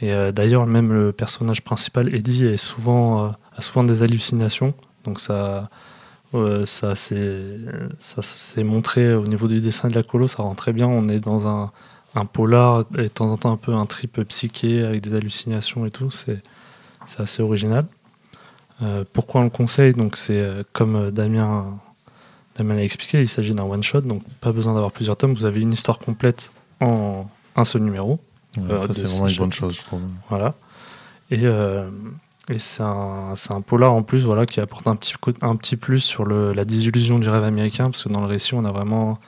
Et 0.00 0.12
euh, 0.12 0.32
d'ailleurs, 0.32 0.66
même 0.66 0.92
le 0.92 1.12
personnage 1.12 1.62
principal, 1.62 2.14
Eddie, 2.14 2.46
est 2.46 2.56
souvent, 2.56 3.34
a 3.56 3.60
souvent 3.60 3.84
des 3.84 4.02
hallucinations. 4.02 4.74
Donc 5.04 5.20
ça, 5.20 5.68
ça 6.64 6.94
s'est 6.94 8.64
montré 8.64 9.14
au 9.14 9.26
niveau 9.26 9.48
du 9.48 9.60
dessin 9.60 9.88
de 9.88 9.94
la 9.94 10.02
colo, 10.02 10.26
ça 10.26 10.42
rend 10.42 10.54
très 10.54 10.72
bien. 10.72 10.86
On 10.86 11.08
est 11.08 11.20
dans 11.20 11.46
un, 11.46 11.70
un 12.14 12.24
polar 12.24 12.84
et 12.96 13.02
de 13.02 13.08
temps 13.08 13.30
en 13.30 13.36
temps 13.36 13.52
un 13.52 13.56
peu 13.56 13.72
un 13.72 13.86
trip 13.86 14.20
psyché 14.28 14.84
avec 14.84 15.00
des 15.02 15.14
hallucinations 15.14 15.86
et 15.86 15.90
tout. 15.90 16.10
C'est 16.10 16.40
assez 17.18 17.42
original. 17.42 17.86
Euh, 18.82 19.04
pourquoi 19.12 19.40
on 19.40 19.44
le 19.44 19.50
conseille? 19.50 19.92
Donc 19.92 20.16
c'est 20.16 20.38
euh, 20.38 20.62
comme 20.72 20.96
euh, 20.96 21.10
Damien, 21.10 21.78
Damien 22.56 22.74
l'a 22.74 22.82
expliqué, 22.82 23.20
il 23.20 23.28
s'agit 23.28 23.54
d'un 23.54 23.64
one 23.64 23.82
shot, 23.82 24.00
donc 24.02 24.22
pas 24.40 24.52
besoin 24.52 24.74
d'avoir 24.74 24.92
plusieurs 24.92 25.16
tomes. 25.16 25.34
Vous 25.34 25.44
avez 25.44 25.60
une 25.60 25.72
histoire 25.72 25.98
complète 25.98 26.50
en 26.80 27.28
un 27.56 27.64
seul 27.64 27.82
numéro. 27.82 28.18
ça 28.54 28.92
c'est 28.92 29.06
vraiment 29.06 29.28
une 29.28 29.36
bonne 29.36 29.52
chose, 29.52 29.76
je 29.76 29.82
trouve. 29.82 30.00
Voilà. 30.28 30.54
Et, 31.30 31.42
et 32.50 32.58
c'est 32.58 32.82
un, 32.82 33.34
un, 33.50 33.60
polar 33.62 33.92
en 33.92 34.02
plus, 34.02 34.24
voilà, 34.24 34.44
qui 34.44 34.60
apporte 34.60 34.86
un 34.86 34.96
petit, 34.96 35.14
un 35.40 35.56
petit 35.56 35.76
plus 35.76 36.00
sur 36.00 36.24
le, 36.24 36.52
la 36.52 36.64
désillusion 36.64 37.18
du 37.18 37.28
rêve 37.28 37.44
américain, 37.44 37.90
parce 37.90 38.04
que 38.04 38.08
dans 38.10 38.20
le 38.20 38.26
récit, 38.26 38.54
on 38.54 38.64
a 38.64 38.70
vraiment 38.70 39.18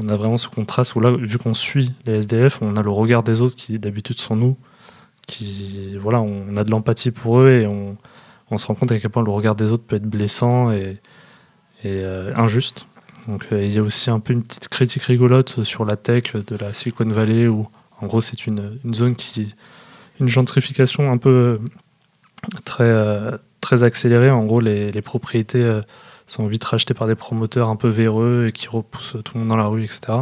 on 0.00 0.08
a 0.08 0.16
vraiment 0.16 0.36
ce 0.36 0.48
contraste 0.48 0.94
où 0.94 1.00
là, 1.00 1.10
vu 1.10 1.38
qu'on 1.38 1.54
suit 1.54 1.92
les 2.06 2.18
SDF, 2.18 2.62
on 2.62 2.76
a 2.76 2.82
le 2.82 2.90
regard 2.90 3.22
des 3.22 3.40
autres 3.40 3.56
qui 3.56 3.78
d'habitude 3.78 4.20
sont 4.20 4.36
nous, 4.36 4.56
qui, 5.26 5.96
voilà, 6.00 6.20
on 6.20 6.56
a 6.56 6.64
de 6.64 6.70
l'empathie 6.70 7.10
pour 7.10 7.40
eux 7.40 7.50
et 7.50 7.66
on, 7.66 7.96
on, 8.50 8.58
se 8.58 8.66
rend 8.66 8.74
compte 8.74 8.92
à 8.92 8.98
quel 9.00 9.10
point 9.10 9.24
le 9.24 9.30
regard 9.30 9.56
des 9.56 9.72
autres 9.72 9.84
peut 9.84 9.96
être 9.96 10.06
blessant 10.08 10.70
et, 10.70 10.98
et 11.82 12.02
euh, 12.04 12.32
injuste. 12.36 12.86
Donc 13.26 13.46
euh, 13.52 13.64
il 13.64 13.72
y 13.72 13.78
a 13.78 13.82
aussi 13.82 14.10
un 14.10 14.20
peu 14.20 14.32
une 14.32 14.42
petite 14.42 14.68
critique 14.68 15.02
rigolote 15.02 15.64
sur 15.64 15.84
la 15.84 15.96
tech 15.96 16.34
de 16.34 16.56
la 16.56 16.72
Silicon 16.72 17.08
Valley 17.08 17.48
où 17.48 17.68
en 18.00 18.06
gros 18.06 18.20
c'est 18.20 18.46
une, 18.46 18.78
une, 18.84 18.94
zone 18.94 19.16
qui 19.16 19.54
une 20.20 20.28
gentrification 20.28 21.10
un 21.10 21.18
peu 21.18 21.60
très 22.64 22.84
euh, 22.84 23.36
très 23.60 23.82
accélérée. 23.82 24.30
En 24.30 24.44
gros 24.44 24.60
les, 24.60 24.92
les 24.92 25.02
propriétés 25.02 25.80
sont 26.26 26.46
vite 26.46 26.64
rachetées 26.64 26.94
par 26.94 27.06
des 27.06 27.14
promoteurs 27.14 27.68
un 27.68 27.76
peu 27.76 27.88
véreux 27.88 28.46
et 28.48 28.52
qui 28.52 28.68
repoussent 28.68 29.16
tout 29.24 29.34
le 29.34 29.40
monde 29.40 29.48
dans 29.48 29.56
la 29.56 29.66
rue, 29.66 29.84
etc. 29.84 30.18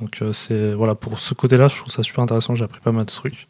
Donc 0.00 0.22
c'est 0.32 0.72
voilà 0.72 0.94
pour 0.94 1.20
ce 1.20 1.34
côté-là, 1.34 1.68
je 1.68 1.76
trouve 1.76 1.92
ça 1.92 2.02
super 2.02 2.22
intéressant. 2.22 2.54
J'ai 2.54 2.64
appris 2.64 2.80
pas 2.80 2.92
mal 2.92 3.04
de 3.04 3.10
trucs. 3.10 3.48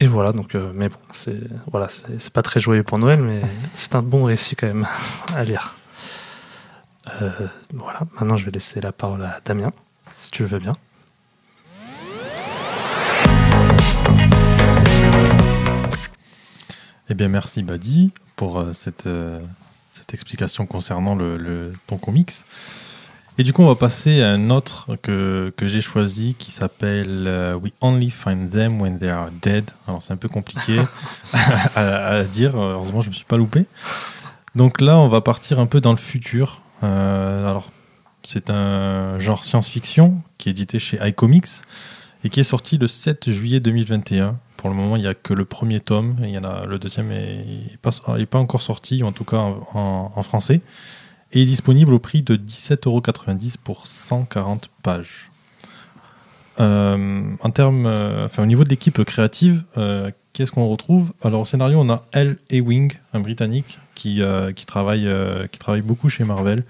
Et 0.00 0.06
voilà, 0.06 0.32
donc, 0.32 0.54
euh, 0.54 0.72
mais 0.74 0.88
bon, 0.88 0.98
c'est 1.12 1.40
voilà, 1.70 1.88
c'est 1.88 2.32
pas 2.32 2.42
très 2.42 2.60
joyeux 2.60 2.82
pour 2.82 2.98
Noël, 2.98 3.22
mais 3.22 3.40
c'est 3.74 3.94
un 3.94 4.02
bon 4.02 4.24
récit 4.24 4.56
quand 4.56 4.66
même 4.66 4.86
à 5.34 5.42
lire. 5.44 5.74
Euh, 7.22 7.30
voilà, 7.72 8.00
maintenant 8.18 8.36
je 8.36 8.44
vais 8.44 8.50
laisser 8.50 8.80
la 8.80 8.92
parole 8.92 9.22
à 9.22 9.40
Damien, 9.44 9.70
si 10.16 10.30
tu 10.30 10.42
le 10.42 10.48
veux 10.48 10.58
bien. 10.58 10.72
Eh 17.10 17.14
bien, 17.14 17.28
merci 17.28 17.62
Badi 17.62 18.12
pour 18.36 18.58
euh, 18.58 18.72
cette, 18.72 19.08
cette 19.90 20.14
explication 20.14 20.66
concernant 20.66 21.14
le, 21.14 21.36
le, 21.36 21.72
ton 21.86 21.98
comics. 21.98 22.32
Et 23.36 23.42
du 23.42 23.52
coup, 23.52 23.62
on 23.62 23.66
va 23.66 23.74
passer 23.74 24.22
à 24.22 24.30
un 24.30 24.50
autre 24.50 24.96
que, 25.02 25.52
que 25.56 25.66
j'ai 25.66 25.80
choisi 25.80 26.36
qui 26.38 26.52
s'appelle 26.52 27.24
euh, 27.26 27.56
We 27.56 27.72
Only 27.80 28.10
Find 28.10 28.48
Them 28.48 28.80
When 28.80 28.98
They 29.00 29.08
Are 29.08 29.28
Dead. 29.42 29.68
Alors, 29.88 30.02
c'est 30.02 30.12
un 30.12 30.16
peu 30.16 30.28
compliqué 30.28 30.80
à, 31.74 32.22
dire. 32.24 32.56
Heureusement, 32.56 33.00
je 33.00 33.06
ne 33.06 33.10
me 33.10 33.14
suis 33.14 33.24
pas 33.24 33.36
loupé. 33.36 33.66
Donc 34.54 34.80
là, 34.80 34.98
on 34.98 35.08
va 35.08 35.20
partir 35.20 35.58
un 35.58 35.66
peu 35.66 35.80
dans 35.80 35.90
le 35.90 35.98
futur. 35.98 36.62
Euh, 36.84 37.48
alors, 37.48 37.72
c'est 38.22 38.50
un 38.50 39.18
genre 39.18 39.44
science-fiction 39.44 40.22
qui 40.38 40.48
est 40.48 40.52
édité 40.52 40.78
chez 40.78 40.98
iComics 41.04 41.62
et 42.22 42.30
qui 42.30 42.38
est 42.38 42.44
sorti 42.44 42.78
le 42.78 42.86
7 42.86 43.30
juillet 43.30 43.58
2021. 43.58 44.38
Pour 44.64 44.70
le 44.70 44.78
moment, 44.78 44.96
il 44.96 45.02
n'y 45.02 45.08
a 45.08 45.12
que 45.12 45.34
le 45.34 45.44
premier 45.44 45.78
tome. 45.78 46.16
il 46.22 46.30
y 46.30 46.38
en 46.38 46.44
a, 46.44 46.64
le 46.64 46.78
deuxième 46.78 47.08
n'est 47.08 47.76
pas, 47.82 48.38
encore 48.38 48.62
sorti, 48.62 49.02
en 49.04 49.12
tout 49.12 49.24
cas 49.24 49.36
en, 49.74 50.22
français 50.22 50.62
et 51.32 51.42
est 51.42 51.44
disponible 51.44 51.92
au 51.92 51.98
prix 51.98 52.22
de 52.22 52.34
17,90€ 52.34 53.56
pour 53.62 53.86
140 53.86 54.70
pages. 54.82 55.30
Euh, 56.60 57.26
en 57.42 57.50
euh, 57.58 58.24
enfin, 58.24 58.42
au 58.42 58.46
niveau 58.46 58.64
de 58.64 58.70
l'équipe 58.70 59.04
créative, 59.04 59.64
euh, 59.76 60.10
qu'est-ce 60.32 60.50
qu'on 60.50 60.66
retrouve? 60.66 61.12
Alors 61.20 61.42
au 61.42 61.44
scénario, 61.44 61.78
on 61.78 61.90
a 61.90 62.06
L. 62.12 62.38
Ewing, 62.48 62.90
un 63.12 63.20
Britannique 63.20 63.78
qui, 63.94 64.22
qui, 64.56 64.64
travaille, 64.64 65.06
qui 65.52 65.58
travaille 65.58 65.82
beaucoup 65.82 66.08
chez 66.08 66.24
Marvel. 66.24 66.64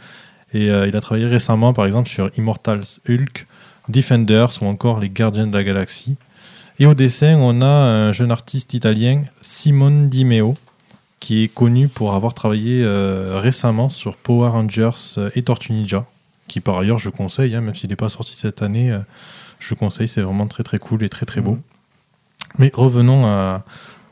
Et 0.52 0.66
il 0.66 0.96
a 0.96 1.00
travaillé 1.00 1.26
récemment, 1.26 1.72
par 1.72 1.86
exemple, 1.86 2.08
sur 2.08 2.28
Immortals 2.36 2.98
Hulk, 3.08 3.46
Defenders 3.88 4.50
ou 4.62 4.66
encore 4.66 4.98
Les 4.98 5.10
Gardiens 5.10 5.46
de 5.46 5.56
la 5.56 5.62
Galaxie. 5.62 6.16
Et 6.80 6.86
au 6.86 6.94
dessin, 6.94 7.36
on 7.38 7.62
a 7.62 7.66
un 7.66 8.10
jeune 8.12 8.32
artiste 8.32 8.74
italien, 8.74 9.22
Simone 9.42 10.08
Di 10.08 10.24
Meo, 10.24 10.56
qui 11.20 11.44
est 11.44 11.48
connu 11.48 11.86
pour 11.86 12.14
avoir 12.14 12.34
travaillé 12.34 12.82
euh, 12.82 13.38
récemment 13.38 13.90
sur 13.90 14.16
Power 14.16 14.48
Rangers 14.48 14.90
euh, 15.18 15.30
et 15.36 15.42
Tortue 15.42 15.72
Ninja, 15.72 16.04
qui 16.48 16.60
par 16.60 16.76
ailleurs 16.76 16.98
je 16.98 17.10
conseille, 17.10 17.54
hein, 17.54 17.60
même 17.60 17.76
s'il 17.76 17.90
n'est 17.90 17.96
pas 17.96 18.08
sorti 18.08 18.36
cette 18.36 18.60
année, 18.60 18.90
euh, 18.90 18.98
je 19.60 19.74
conseille, 19.74 20.08
c'est 20.08 20.20
vraiment 20.20 20.48
très 20.48 20.64
très 20.64 20.80
cool 20.80 21.04
et 21.04 21.08
très 21.08 21.26
très 21.26 21.40
beau. 21.40 21.52
Mhm. 21.52 21.62
Mais 22.58 22.72
revenons 22.74 23.60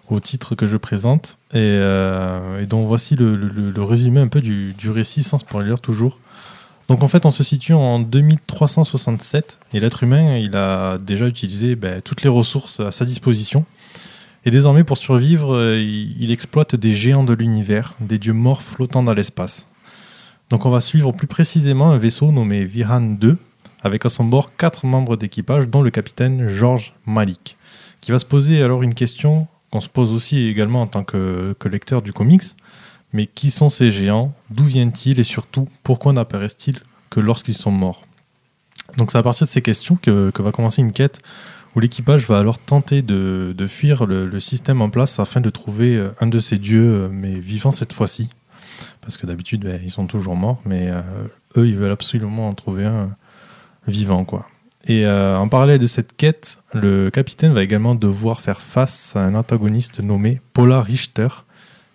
au 0.08 0.20
titre 0.20 0.54
que 0.54 0.66
je 0.66 0.76
présente, 0.76 1.38
et, 1.54 1.78
dont 2.68 2.84
voici 2.84 3.14
le, 3.14 3.82
résumé 3.82 4.20
un 4.20 4.26
peu 4.26 4.40
du, 4.40 4.74
récit 4.86 5.22
sans 5.22 5.38
spoiler 5.38 5.76
toujours. 5.80 6.18
Donc 6.92 7.02
en 7.02 7.08
fait, 7.08 7.24
on 7.24 7.30
se 7.30 7.42
situe 7.42 7.72
en 7.72 8.00
2367 8.00 9.60
et 9.72 9.80
l'être 9.80 10.02
humain, 10.02 10.36
il 10.36 10.54
a 10.54 10.98
déjà 10.98 11.26
utilisé 11.26 11.74
ben, 11.74 12.02
toutes 12.02 12.20
les 12.20 12.28
ressources 12.28 12.80
à 12.80 12.92
sa 12.92 13.06
disposition 13.06 13.64
et 14.44 14.50
désormais, 14.50 14.84
pour 14.84 14.98
survivre, 14.98 15.54
euh, 15.54 15.80
il 15.80 16.30
exploite 16.30 16.76
des 16.76 16.90
géants 16.90 17.24
de 17.24 17.32
l'univers, 17.32 17.94
des 18.00 18.18
dieux 18.18 18.34
morts 18.34 18.60
flottant 18.60 19.02
dans 19.02 19.14
l'espace. 19.14 19.68
Donc 20.50 20.66
on 20.66 20.70
va 20.70 20.82
suivre 20.82 21.12
plus 21.12 21.26
précisément 21.26 21.92
un 21.92 21.96
vaisseau 21.96 22.30
nommé 22.30 22.66
Viran 22.66 23.00
2, 23.00 23.38
avec 23.80 24.04
à 24.04 24.10
son 24.10 24.24
bord 24.24 24.54
quatre 24.54 24.84
membres 24.84 25.16
d'équipage, 25.16 25.68
dont 25.68 25.80
le 25.80 25.90
capitaine 25.90 26.46
George 26.46 26.92
Malik, 27.06 27.56
qui 28.02 28.12
va 28.12 28.18
se 28.18 28.26
poser 28.26 28.62
alors 28.62 28.82
une 28.82 28.92
question 28.92 29.46
qu'on 29.70 29.80
se 29.80 29.88
pose 29.88 30.12
aussi 30.12 30.46
également 30.46 30.82
en 30.82 30.86
tant 30.88 31.04
que, 31.04 31.56
lecteur 31.70 32.02
du 32.02 32.12
comics. 32.12 32.42
Mais 33.12 33.26
qui 33.26 33.50
sont 33.50 33.70
ces 33.70 33.90
géants? 33.90 34.32
D'où 34.50 34.64
viennent-ils? 34.64 35.20
Et 35.20 35.24
surtout, 35.24 35.68
pourquoi 35.82 36.12
n'apparaissent-ils 36.12 36.80
que 37.10 37.20
lorsqu'ils 37.20 37.54
sont 37.54 37.70
morts? 37.70 38.04
Donc 38.96 39.10
c'est 39.10 39.18
à 39.18 39.22
partir 39.22 39.46
de 39.46 39.50
ces 39.50 39.62
questions 39.62 39.96
que, 39.96 40.32
va 40.38 40.52
commencer 40.52 40.82
une 40.82 40.92
quête 40.92 41.20
où 41.74 41.80
l'équipage 41.80 42.26
va 42.26 42.38
alors 42.38 42.58
tenter 42.58 43.00
de, 43.02 43.66
fuir 43.66 44.06
le, 44.06 44.40
système 44.40 44.82
en 44.82 44.90
place 44.90 45.18
afin 45.18 45.40
de 45.40 45.50
trouver 45.50 45.96
euh, 45.96 46.10
un 46.20 46.26
de 46.26 46.38
ces 46.38 46.58
dieux, 46.58 47.04
euh, 47.04 47.08
mais 47.10 47.38
vivant 47.38 47.70
cette 47.70 47.92
fois-ci. 47.92 48.28
Parce 49.00 49.16
que 49.16 49.26
d'habitude, 49.26 49.64
ben, 49.64 49.80
ils 49.82 49.90
sont 49.90 50.06
toujours 50.06 50.36
morts, 50.36 50.60
mais 50.64 50.90
euh, 50.90 51.00
eux, 51.56 51.66
ils 51.66 51.76
veulent 51.76 51.92
absolument 51.92 52.48
en 52.48 52.54
trouver 52.54 52.84
un 52.84 53.16
vivant. 53.86 54.24
quoi. 54.24 54.46
Et 54.86 55.06
en 55.06 55.46
parallèle 55.48 55.78
de 55.78 55.86
cette 55.86 56.16
quête, 56.16 56.58
le 56.74 57.08
capitaine 57.08 57.52
va 57.52 57.62
également 57.62 57.94
devoir 57.94 58.40
faire 58.40 58.60
face 58.60 59.14
à 59.14 59.24
un 59.24 59.36
antagoniste 59.36 60.00
nommé 60.00 60.40
Paula 60.54 60.82
Richter, 60.82 61.28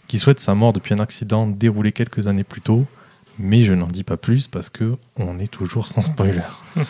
qui 0.07 0.19
souhaite 0.19 0.39
sa 0.39 0.55
mort 0.55 0.73
depuis 0.73 0.93
un 0.93 0.99
accident 0.99 1.47
déroulé 1.47 1.91
quelques 1.91 2.27
années 2.27 2.43
plus 2.43 2.61
tôt, 2.61 2.85
mais 3.39 3.63
je 3.63 3.73
n'en 3.73 3.87
dis 3.87 4.03
pas 4.03 4.17
plus 4.17 4.47
parce 4.47 4.69
que 4.69 4.97
on 5.17 5.39
est 5.39 5.51
toujours 5.51 5.87
sans 5.87 6.01
spoiler. 6.01 6.41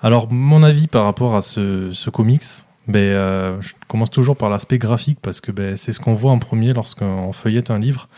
Alors, 0.00 0.30
mon 0.30 0.62
avis 0.62 0.86
par 0.86 1.04
rapport 1.04 1.34
à 1.34 1.42
ce, 1.42 2.10
comics, 2.10 2.42
ben, 2.86 2.98
euh, 2.98 3.60
je 3.62 3.72
commence 3.88 4.10
toujours 4.10 4.36
par 4.36 4.50
l'aspect 4.50 4.78
graphique 4.78 5.18
parce 5.22 5.40
que 5.40 5.50
ben, 5.50 5.76
c'est 5.76 5.92
ce 5.92 6.00
qu'on 6.00 6.14
voit 6.14 6.32
en 6.32 6.38
premier 6.38 6.72
lorsqu'on 6.74 7.32
feuillette 7.32 7.70
un 7.70 7.78
livre. 7.78 8.08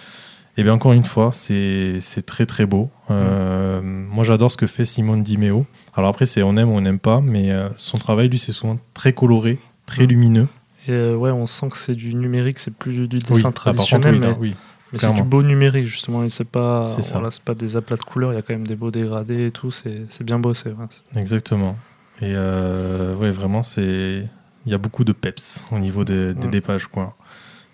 Et 0.59 0.62
bien 0.62 0.73
encore 0.73 0.95
une 0.95 1.04
fois, 1.04 1.30
c'est 1.33 2.00
très 2.25 2.47
très 2.47 2.64
beau. 2.64 2.90
Euh, 3.11 3.80
moi 3.83 4.25
j'adore 4.25 4.50
ce 4.50 4.56
que 4.56 4.66
fait 4.66 4.87
Simone 4.87 5.23
Di 5.23 5.37
Meo. 5.37 5.66
Alors 5.95 6.11
après, 6.11 6.25
c'est 6.25 6.42
on 6.42 6.56
aime 6.56 6.71
ou 6.71 6.76
on 6.76 6.80
n'aime 6.80 6.99
pas, 6.99 7.21
mais 7.21 7.50
euh, 7.50 7.68
son 7.76 7.99
travail, 7.99 8.28
lui, 8.28 8.38
c'est 8.38 8.52
souvent 8.52 8.76
très 8.95 9.12
coloré, 9.12 9.59
très 9.85 10.06
lumineux. 10.06 10.49
Et 10.88 11.14
ouais, 11.14 11.30
on 11.30 11.46
sent 11.46 11.68
que 11.70 11.76
c'est 11.78 11.94
du 11.94 12.14
numérique, 12.14 12.58
c'est 12.58 12.72
plus 12.74 12.92
du 13.08 13.18
dessin 13.18 13.50
traditionnel. 13.52 14.18
mais... 14.20 14.36
oui. 14.38 14.54
Mais 14.92 15.00
c'est 15.00 15.12
du 15.14 15.24
beau 15.24 15.42
numérique, 15.42 15.86
justement. 15.86 16.28
C'est 16.28 16.48
pas, 16.48 16.80
voilà, 17.12 17.28
pas 17.44 17.54
des 17.54 17.76
aplats 17.76 17.96
de 17.96 18.02
couleurs, 18.02 18.32
il 18.32 18.36
y 18.36 18.38
a 18.38 18.42
quand 18.42 18.54
même 18.54 18.66
des 18.68 18.76
beaux 18.76 18.92
dégradés 18.92 19.46
et 19.46 19.50
tout. 19.50 19.72
C'est 19.72 20.06
bien 20.22 20.40
c'est 20.54 20.68
vrai. 20.70 20.86
Exactement. 21.16 21.76
Et 22.22 22.32
euh, 22.34 23.14
ouais, 23.16 23.30
vraiment, 23.32 23.62
c'est 23.64 24.28
il 24.64 24.70
y 24.72 24.74
a 24.74 24.78
beaucoup 24.78 25.02
de 25.04 25.12
peps 25.12 25.64
au 25.72 25.78
niveau 25.80 26.04
des, 26.04 26.34
des, 26.34 26.44
Ouais. 26.44 26.48
des 26.50 26.60
pages, 26.60 26.86
quoi. 26.86 27.16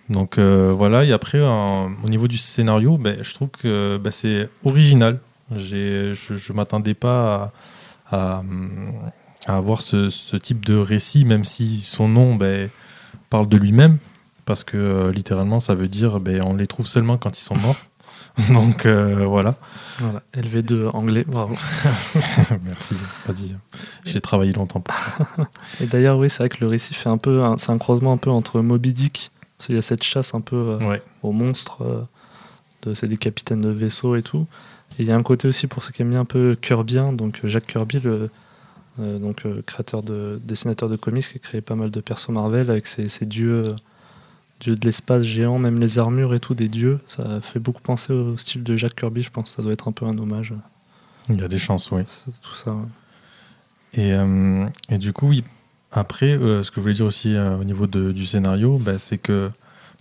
Donc 0.08 0.38
euh, 0.38 0.72
voilà, 0.76 1.04
et 1.04 1.12
après, 1.12 1.42
en- 1.44 1.90
au 2.02 2.08
niveau 2.08 2.28
du 2.28 2.38
scénario, 2.38 2.96
ben, 2.98 3.18
je 3.22 3.32
trouve 3.34 3.48
que 3.50 3.98
ben, 3.98 4.10
c'est 4.10 4.48
original. 4.64 5.20
Je 5.54 6.12
ne 6.14 6.56
m'attendais 6.56 6.94
pas 6.94 7.52
à, 8.10 8.38
à, 8.38 8.42
à 9.46 9.56
avoir 9.58 9.82
ce, 9.82 10.08
ce 10.10 10.36
type 10.36 10.64
de 10.64 10.76
récit, 10.76 11.24
même 11.26 11.44
si 11.44 11.80
son 11.80 12.08
nom 12.08 12.34
ben, 12.36 12.68
parle 13.30 13.48
de 13.48 13.56
lui-même, 13.56 13.98
parce 14.44 14.64
que 14.64 14.76
euh, 14.76 15.12
littéralement, 15.12 15.60
ça 15.60 15.74
veut 15.74 15.88
dire 15.88 16.20
ben, 16.20 16.42
on 16.44 16.54
les 16.54 16.66
trouve 16.66 16.86
seulement 16.86 17.16
quand 17.18 17.38
ils 17.38 17.42
sont 17.42 17.56
morts. 17.56 17.76
Donc 18.50 18.86
euh, 18.86 19.26
voilà. 19.26 19.56
Voilà, 19.98 20.22
LV2 20.34 20.88
anglais, 20.94 21.24
bravo. 21.26 21.54
Merci, 22.64 22.94
pas 23.26 23.32
dit. 23.32 23.54
J'ai 24.04 24.20
travaillé 24.20 24.52
longtemps 24.52 24.80
pour 24.80 24.94
ça. 24.98 25.26
Et 25.82 25.86
d'ailleurs, 25.86 26.16
oui, 26.18 26.30
c'est 26.30 26.38
vrai 26.38 26.48
que 26.48 26.58
le 26.60 26.66
récit 26.66 26.94
fait 26.94 27.08
un 27.10 27.18
peu, 27.18 27.42
un- 27.44 27.56
c'est 27.58 27.70
un 27.70 27.78
croisement 27.78 28.12
un 28.12 28.16
peu 28.16 28.30
entre 28.30 28.60
Moby 28.60 28.92
Dick, 28.92 29.30
parce 29.58 29.66
qu'il 29.66 29.74
y 29.74 29.78
a 29.78 29.82
cette 29.82 30.02
chasse 30.02 30.34
un 30.34 30.40
peu 30.40 30.56
euh, 30.58 30.78
Ouais. 30.78 31.02
aux 31.22 31.32
monstres, 31.32 31.82
euh, 31.82 32.02
de, 32.84 32.94
c'est 32.94 33.06
des 33.08 33.18
capitaines 33.18 33.60
de 33.60 33.68
vaisseaux 33.70 34.16
et 34.16 34.22
tout. 34.22 34.46
Et 34.98 35.02
il 35.02 35.08
y 35.08 35.12
a 35.12 35.16
un 35.16 35.22
côté 35.22 35.46
aussi 35.46 35.66
pour 35.66 35.82
ceux 35.82 35.92
qui 35.92 36.00
aiment 36.02 36.10
bien 36.10 36.20
un 36.20 36.24
peu 36.24 36.56
Kirbien, 36.60 37.12
donc 37.12 37.40
Jacques 37.44 37.66
Kirby, 37.66 37.98
le 38.00 38.30
donc 38.98 39.46
euh, 39.46 39.62
créateur 39.62 40.02
de 40.02 40.40
dessinateur 40.44 40.88
de 40.88 40.96
comics, 40.96 41.26
qui 41.28 41.36
a 41.36 41.38
créé 41.38 41.60
pas 41.60 41.74
mal 41.74 41.90
de 41.90 42.00
persos 42.00 42.28
Marvel 42.30 42.70
avec 42.70 42.86
ses, 42.86 43.08
ses 43.08 43.24
dieux, 43.26 43.64
euh, 43.68 43.76
dieux 44.60 44.76
de 44.76 44.84
l'espace 44.84 45.22
géants, 45.24 45.58
même 45.58 45.80
les 45.80 45.98
armures 45.98 46.34
et 46.34 46.40
tout 46.40 46.54
des 46.54 46.68
dieux. 46.68 47.00
Ça 47.08 47.40
fait 47.40 47.58
beaucoup 47.58 47.80
penser 47.82 48.12
au 48.12 48.36
style 48.36 48.62
de 48.62 48.76
Jacques 48.76 48.96
Kirby. 48.96 49.22
Je 49.22 49.30
pense 49.30 49.50
que 49.50 49.56
ça 49.56 49.62
doit 49.62 49.72
être 49.72 49.88
un 49.88 49.92
peu 49.92 50.04
un 50.06 50.16
hommage. 50.18 50.54
Il 51.28 51.40
y 51.40 51.44
a 51.44 51.48
des 51.48 51.58
chances, 51.58 51.90
oui. 51.90 52.02
Tout 52.42 52.54
ça. 52.54 52.72
ouais. 52.72 52.82
Et, 53.94 54.12
euh, 54.12 54.66
et 54.88 54.98
du 54.98 55.12
coup, 55.12 55.32
après, 55.90 56.32
euh, 56.32 56.62
ce 56.62 56.70
que 56.70 56.76
je 56.76 56.80
voulais 56.82 56.94
dire 56.94 57.06
aussi 57.06 57.34
euh, 57.36 57.58
au 57.58 57.64
niveau 57.64 57.86
de- 57.86 58.12
du 58.12 58.24
scénario, 58.26 58.78
bah, 58.78 58.98
c'est 58.98 59.18
que 59.18 59.50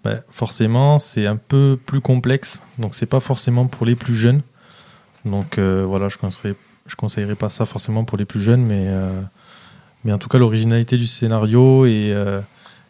bah, 0.03 0.21
forcément, 0.29 0.97
c'est 0.99 1.27
un 1.27 1.35
peu 1.37 1.77
plus 1.85 2.01
complexe. 2.01 2.61
Donc, 2.77 2.95
c'est 2.95 3.05
pas 3.05 3.19
forcément 3.19 3.67
pour 3.67 3.85
les 3.85 3.95
plus 3.95 4.15
jeunes. 4.15 4.41
Donc, 5.25 5.57
euh, 5.59 5.85
voilà, 5.87 6.09
je 6.09 6.17
conseillerais, 6.17 6.55
je 6.87 6.95
conseillerais 6.95 7.35
pas 7.35 7.49
ça 7.49 7.65
forcément 7.65 8.03
pour 8.03 8.17
les 8.17 8.25
plus 8.25 8.41
jeunes, 8.41 8.63
mais, 8.63 8.85
euh, 8.87 9.21
mais 10.03 10.13
en 10.13 10.17
tout 10.17 10.29
cas, 10.29 10.37
l'originalité 10.37 10.97
du 10.97 11.07
scénario 11.07 11.85
et, 11.85 12.11
euh, 12.13 12.41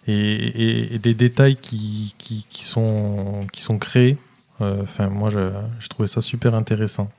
et, 0.07 0.99
les 1.03 1.13
détails 1.13 1.55
qui, 1.55 2.15
qui, 2.17 2.63
sont, 2.63 3.45
qui 3.51 3.61
sont 3.61 3.77
créés, 3.77 4.17
euh, 4.61 4.83
enfin, 4.83 5.07
moi, 5.07 5.29
j'ai 5.29 5.87
trouvé 5.89 6.07
ça 6.07 6.21
super 6.21 6.55
intéressant. 6.55 7.11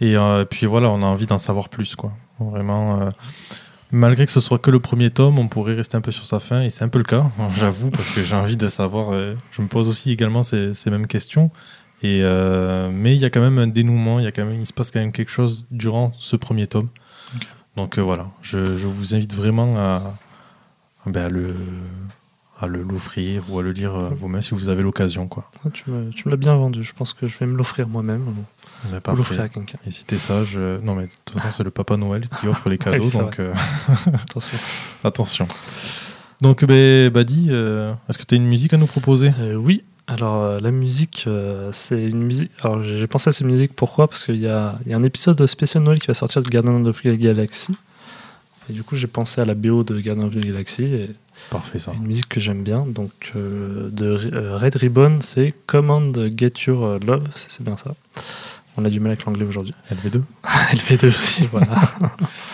Et 0.00 0.16
puis 0.50 0.66
voilà, 0.66 0.90
on 0.90 1.02
a 1.02 1.06
envie 1.06 1.26
d'en 1.26 1.38
savoir 1.38 1.68
plus, 1.68 1.94
quoi. 1.94 2.12
Vraiment, 2.40 3.08
malgré 3.92 4.26
que 4.26 4.32
ce 4.32 4.40
soit 4.40 4.58
que 4.58 4.72
le 4.72 4.80
premier 4.80 5.10
tome, 5.10 5.38
on 5.38 5.46
pourrait 5.46 5.74
rester 5.74 5.96
un 5.96 6.00
peu 6.00 6.10
sur 6.10 6.24
sa 6.24 6.40
fin, 6.40 6.62
et 6.62 6.70
c'est 6.70 6.82
un 6.82 6.88
peu 6.88 6.98
le 6.98 7.04
cas, 7.04 7.30
j'avoue, 7.56 7.90
parce 7.90 8.10
que 8.10 8.20
j'ai 8.22 8.34
envie 8.34 8.56
de 8.56 8.68
savoir. 8.68 9.12
je 9.12 9.62
me 9.62 9.68
pose 9.68 9.88
aussi 9.88 10.10
également 10.10 10.42
ces 10.42 10.90
mêmes 10.90 11.06
questions. 11.06 11.50
Et 12.02 12.20
euh, 12.22 12.90
mais 12.92 13.14
il 13.14 13.20
y 13.20 13.24
a 13.24 13.30
quand 13.30 13.40
même 13.40 13.58
un 13.58 13.66
dénouement, 13.66 14.18
il 14.18 14.24
y 14.24 14.28
a 14.28 14.32
quand 14.32 14.44
même, 14.44 14.60
il 14.60 14.66
se 14.66 14.72
passe 14.72 14.90
quand 14.90 15.00
même 15.00 15.12
quelque 15.12 15.30
chose 15.30 15.66
durant 15.70 16.12
ce 16.14 16.36
premier 16.36 16.66
tome. 16.66 16.88
Donc 17.76 17.98
euh, 17.98 18.02
voilà, 18.02 18.28
je, 18.42 18.76
je 18.76 18.86
vous 18.86 19.14
invite 19.14 19.34
vraiment 19.34 19.76
à, 19.76 20.14
ben, 21.06 21.24
à 21.24 21.28
le 21.28 21.54
à 22.60 22.68
l'offrir 22.68 23.42
ou 23.50 23.58
à 23.58 23.62
le 23.62 23.72
lire 23.72 23.94
euh, 23.96 24.10
vous-même 24.10 24.40
si 24.40 24.54
vous 24.54 24.68
avez 24.68 24.82
l'occasion, 24.82 25.26
quoi. 25.26 25.50
Ah, 25.66 25.70
tu 25.72 25.90
me, 25.90 26.10
l'as 26.26 26.36
bien 26.36 26.54
vendu. 26.54 26.84
Je 26.84 26.92
pense 26.92 27.12
que 27.12 27.26
je 27.26 27.36
vais 27.38 27.46
me 27.46 27.56
l'offrir 27.56 27.88
moi-même. 27.88 28.24
Ben, 28.90 29.00
Ou 29.12 29.16
l'offrir 29.16 29.40
à 29.40 29.48
quelqu'un. 29.48 29.76
Et 29.86 29.90
si 29.90 30.04
t'es 30.04 30.18
sage, 30.18 30.54
euh, 30.56 30.78
non 30.80 30.94
mais 30.94 31.06
de 31.06 31.12
toute 31.24 31.40
façon 31.40 31.56
c'est 31.56 31.64
le 31.64 31.70
Papa 31.70 31.96
Noël 31.96 32.28
qui 32.28 32.46
offre 32.48 32.68
les 32.68 32.78
cadeaux, 32.78 33.10
donc 33.10 33.40
Attention. 34.06 34.58
attention. 35.02 35.48
Donc 36.40 36.64
ben, 36.64 37.10
Badi, 37.10 37.48
est-ce 37.50 38.18
que 38.18 38.24
tu 38.24 38.34
as 38.34 38.38
une 38.38 38.46
musique 38.46 38.72
à 38.72 38.76
nous 38.76 38.86
proposer? 38.86 39.32
Oui, 39.56 39.82
alors 40.06 40.42
euh, 40.42 40.60
la 40.60 40.70
musique, 40.70 41.24
euh, 41.26 41.70
c'est 41.72 42.02
une 42.02 42.24
musique. 42.24 42.50
Alors 42.60 42.82
j'ai 42.82 43.06
pensé 43.06 43.28
à 43.30 43.32
cette 43.32 43.46
musique 43.46 43.74
pourquoi? 43.74 44.06
Parce 44.08 44.24
qu'il 44.24 44.36
y 44.36 44.40
y 44.40 44.48
a 44.48 44.78
un 44.90 45.02
épisode 45.02 45.44
spécial 45.46 45.82
Noël 45.82 45.98
qui 45.98 46.08
va 46.08 46.14
sortir 46.14 46.42
de 46.42 46.48
Guardian 46.48 46.84
of 46.84 47.02
the 47.02 47.08
Galaxy. 47.08 47.74
Et 48.68 48.72
du 48.72 48.82
coup, 48.82 48.96
j'ai 48.96 49.06
pensé 49.06 49.40
à 49.40 49.44
la 49.44 49.54
BO 49.54 49.82
de 49.84 50.00
Guardian 50.00 50.26
of 50.26 50.34
the 50.34 50.38
Galaxy, 50.38 50.84
et 50.84 51.10
Parfait 51.50 51.78
ça. 51.78 51.92
une 51.94 52.06
musique 52.06 52.28
que 52.28 52.40
j'aime 52.40 52.62
bien. 52.62 52.84
Donc 52.86 53.32
euh, 53.36 53.88
de 53.90 54.12
Red 54.56 54.76
Ribbon, 54.76 55.18
c'est 55.20 55.54
Command 55.66 56.30
Get 56.36 56.52
Your 56.66 56.98
Love, 57.00 57.24
c'est 57.34 57.50
c'est 57.50 57.64
bien 57.64 57.76
ça. 57.76 57.94
On 58.76 58.84
a 58.84 58.90
du 58.90 59.00
mal 59.00 59.12
avec 59.12 59.24
l'anglais 59.24 59.46
aujourd'hui. 59.46 59.74
LV2 59.92 60.22
LV2 60.72 61.08
aussi, 61.14 61.44
voilà. 61.44 61.68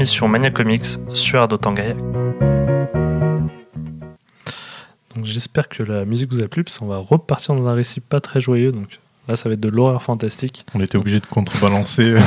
L'émission 0.00 0.28
Mania 0.28 0.50
Comics 0.50 0.96
sur 1.12 1.42
Ado 1.42 1.58
Tangaya. 1.58 1.92
Donc 5.14 5.26
j'espère 5.26 5.68
que 5.68 5.82
la 5.82 6.06
musique 6.06 6.32
vous 6.32 6.42
a 6.42 6.48
plu, 6.48 6.64
parce 6.64 6.78
qu'on 6.78 6.86
va 6.86 6.96
repartir 6.96 7.54
dans 7.54 7.68
un 7.68 7.74
récit 7.74 8.00
pas 8.00 8.18
très 8.18 8.40
joyeux. 8.40 8.72
Donc 8.72 8.98
là, 9.28 9.36
ça 9.36 9.50
va 9.50 9.56
être 9.56 9.60
de 9.60 9.68
l'horreur 9.68 10.02
fantastique. 10.02 10.64
On 10.74 10.80
était 10.80 10.96
obligé 10.96 11.20
de 11.20 11.26
contrebalancer. 11.26 12.14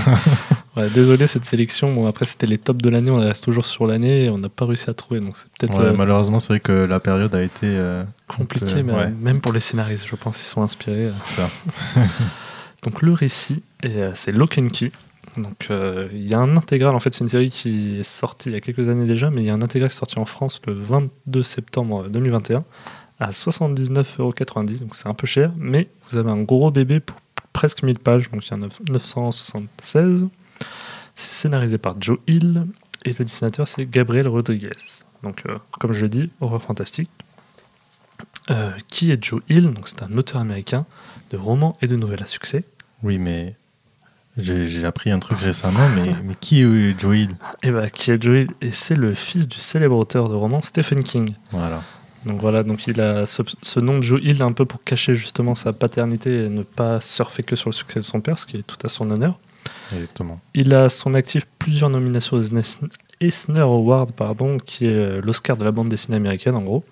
Ouais, 0.76 0.90
désolé 0.90 1.28
cette 1.28 1.46
sélection. 1.46 1.94
Bon, 1.94 2.08
après, 2.08 2.26
c'était 2.26 2.48
les 2.48 2.58
tops 2.58 2.82
de 2.82 2.90
l'année. 2.90 3.12
On 3.12 3.20
reste 3.20 3.44
toujours 3.44 3.66
sur 3.66 3.86
l'année 3.86 4.26
et 4.26 4.30
on 4.32 4.40
n'a 4.40 4.50
pas 4.50 4.66
réussi 4.66 4.90
à 4.90 4.96
trouver. 4.96 5.20
Donc 5.20 5.38
c'est 5.38 5.48
peut-être 5.50 5.80
Ouais, 5.80 5.86
euh, 5.86 5.94
malheureusement, 5.94 6.40
c'est 6.40 6.48
vrai 6.48 6.60
que 6.60 6.72
la 6.72 7.00
période 7.00 7.34
a 7.36 7.44
été 7.44 7.68
euh, 7.68 8.04
compliqué, 8.28 8.78
euh, 8.78 8.84
mais 8.84 8.94
ouais. 8.94 9.12
même 9.20 9.40
pour 9.40 9.54
les 9.54 9.60
scénaristes, 9.60 10.08
je 10.08 10.16
pense 10.16 10.38
qu'ils 10.38 10.48
sont 10.48 10.64
inspirés. 10.64 11.06
euh. 11.06 11.12
c'est 11.12 11.42
ça. 11.42 11.50
Donc 12.84 13.04
le 13.04 13.14
récit, 13.14 13.62
euh, 13.86 14.12
c'est 14.16 14.32
Lock 14.32 14.58
and 14.58 14.70
Key. 14.70 14.92
Donc 15.38 15.68
euh, 15.70 16.10
il 16.14 16.30
y 16.30 16.34
a 16.34 16.40
un 16.40 16.56
intégral, 16.58 16.96
en 16.96 17.00
fait 17.00 17.14
c'est 17.14 17.22
une 17.22 17.30
série 17.30 17.50
qui 17.50 18.00
est 18.00 18.04
sortie 18.04 18.50
il 18.50 18.54
y 18.54 18.56
a 18.56 18.62
quelques 18.62 18.90
années 18.90 19.06
déjà, 19.06 19.30
mais 19.30 19.42
il 19.42 19.46
y 19.46 19.50
a 19.50 19.54
un 19.54 19.62
intégral 19.62 19.90
qui 19.90 19.96
est 19.96 20.00
sorti 20.00 20.20
en 20.20 20.26
France 20.26 20.62
le 20.68 20.74
22 20.74 21.44
septembre 21.44 22.08
2021 22.10 22.64
à 23.20 23.32
79,90€, 23.32 24.80
donc 24.80 24.96
c'est 24.96 25.08
un 25.08 25.14
peu 25.14 25.28
cher, 25.28 25.52
mais 25.58 25.88
vous 26.10 26.18
avez 26.18 26.30
un 26.30 26.42
gros 26.42 26.72
bébé 26.72 27.00
pour 27.00 27.18
presque 27.54 27.84
1000 27.84 28.00
pages, 28.00 28.30
donc 28.32 28.46
il 28.48 28.52
y 28.52 28.54
a 28.54 28.58
976. 28.92 30.28
C'est 31.16 31.36
scénarisé 31.36 31.78
par 31.78 31.96
Joe 32.02 32.18
Hill, 32.28 32.66
et 33.06 33.14
le 33.14 33.26
dessinateur 33.26 33.68
c'est 33.68 33.90
Gabriel 33.90 34.28
Rodriguez. 34.28 34.72
Donc 35.22 35.44
euh, 35.48 35.58
comme 35.80 35.94
je 35.94 36.06
dis, 36.06 36.32
horreur 36.42 36.62
fantastique. 36.62 37.10
Euh, 38.50 38.72
qui 38.90 39.10
est 39.10 39.24
Joe 39.24 39.42
Hill 39.48 39.74
c'est 39.86 40.04
un 40.04 40.18
auteur 40.18 40.42
américain 40.42 40.86
de 41.30 41.38
romans 41.38 41.78
et 41.82 41.88
de 41.88 41.96
nouvelles 41.96 42.24
à 42.24 42.26
succès. 42.26 42.66
Oui, 43.02 43.18
mais 43.18 43.56
j'ai 44.38 44.86
appris 44.86 45.12
un 45.12 45.20
truc 45.20 45.40
récemment, 45.40 45.88
mais, 45.96 46.14
mais 46.24 46.36
qui 46.40 46.62
est 46.62 47.00
Joe 47.00 47.18
Hill 47.18 47.36
Et 47.62 47.72
bah, 47.72 47.90
qui 47.90 48.12
est 48.12 48.22
Joe 48.22 48.42
Hill 48.42 48.48
Et 48.62 48.72
c'est 48.72 48.96
le 48.96 49.14
fils 49.14 49.48
du 49.48 49.58
célèbre 49.58 49.96
auteur 49.96 50.30
de 50.30 50.36
romans 50.36 50.62
Stephen 50.62 51.04
King. 51.04 51.36
Voilà. 51.52 51.82
Donc 52.26 52.40
voilà, 52.40 52.64
donc 52.64 52.88
il 52.88 53.02
a 53.02 53.26
ce, 53.26 53.42
ce 53.62 53.80
nom 53.80 53.98
de 53.98 54.04
Joe 54.04 54.22
Hill 54.24 54.42
un 54.42 54.54
peu 54.54 54.66
pour 54.66 54.84
cacher 54.84 55.14
justement 55.14 55.56
sa 55.56 55.74
paternité 55.74 56.46
et 56.46 56.50
ne 56.50 56.64
pas 56.64 57.02
surfer 57.02 57.44
que 57.44 57.56
sur 57.56 57.70
le 57.70 57.74
succès 57.74 58.00
de 58.00 58.06
son 58.06 58.22
père, 58.22 58.38
ce 58.40 58.46
qui 58.46 58.58
est 58.58 58.64
tout 58.64 58.78
à 58.84 58.88
son 58.88 59.12
honneur. 59.12 59.38
Exactement. 59.94 60.40
Il 60.54 60.74
a 60.74 60.86
à 60.86 60.90
son 60.90 61.14
actif 61.14 61.46
plusieurs 61.60 61.90
nominations 61.90 62.38
aux 62.38 62.42
Eisner 63.22 63.60
Award, 63.60 64.12
pardon, 64.14 64.58
qui 64.58 64.86
est 64.86 64.96
euh, 64.96 65.22
l'Oscar 65.22 65.58
de 65.58 65.64
la 65.64 65.72
bande 65.72 65.90
dessinée 65.90 66.18
américaine 66.18 66.56
en 66.56 66.62
gros. 66.62 66.84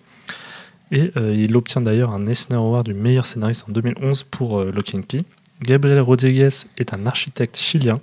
Et 0.92 1.12
euh, 1.16 1.34
il 1.34 1.56
obtient 1.56 1.82
d'ailleurs 1.82 2.12
un 2.12 2.28
Eisner 2.28 2.58
Award 2.58 2.86
du 2.86 2.94
meilleur 2.94 3.26
scénariste 3.26 3.66
en 3.70 3.72
2011 3.72 4.24
pour 4.24 4.60
euh, 4.60 4.72
Key. 5.08 5.24
Gabriel 5.62 6.02
Rodriguez 6.02 6.50
est 6.78 6.94
un 6.94 7.06
architecte 7.06 7.58
chilien. 7.58 8.00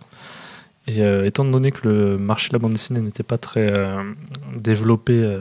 Et 0.87 1.03
euh, 1.03 1.27
étant 1.27 1.45
donné 1.45 1.71
que 1.71 1.87
le 1.87 2.17
marché 2.17 2.49
de 2.49 2.55
la 2.55 2.61
bande 2.61 2.73
dessinée 2.73 3.01
n'était 3.01 3.23
pas 3.23 3.37
très 3.37 3.71
euh, 3.71 4.13
développé 4.57 5.41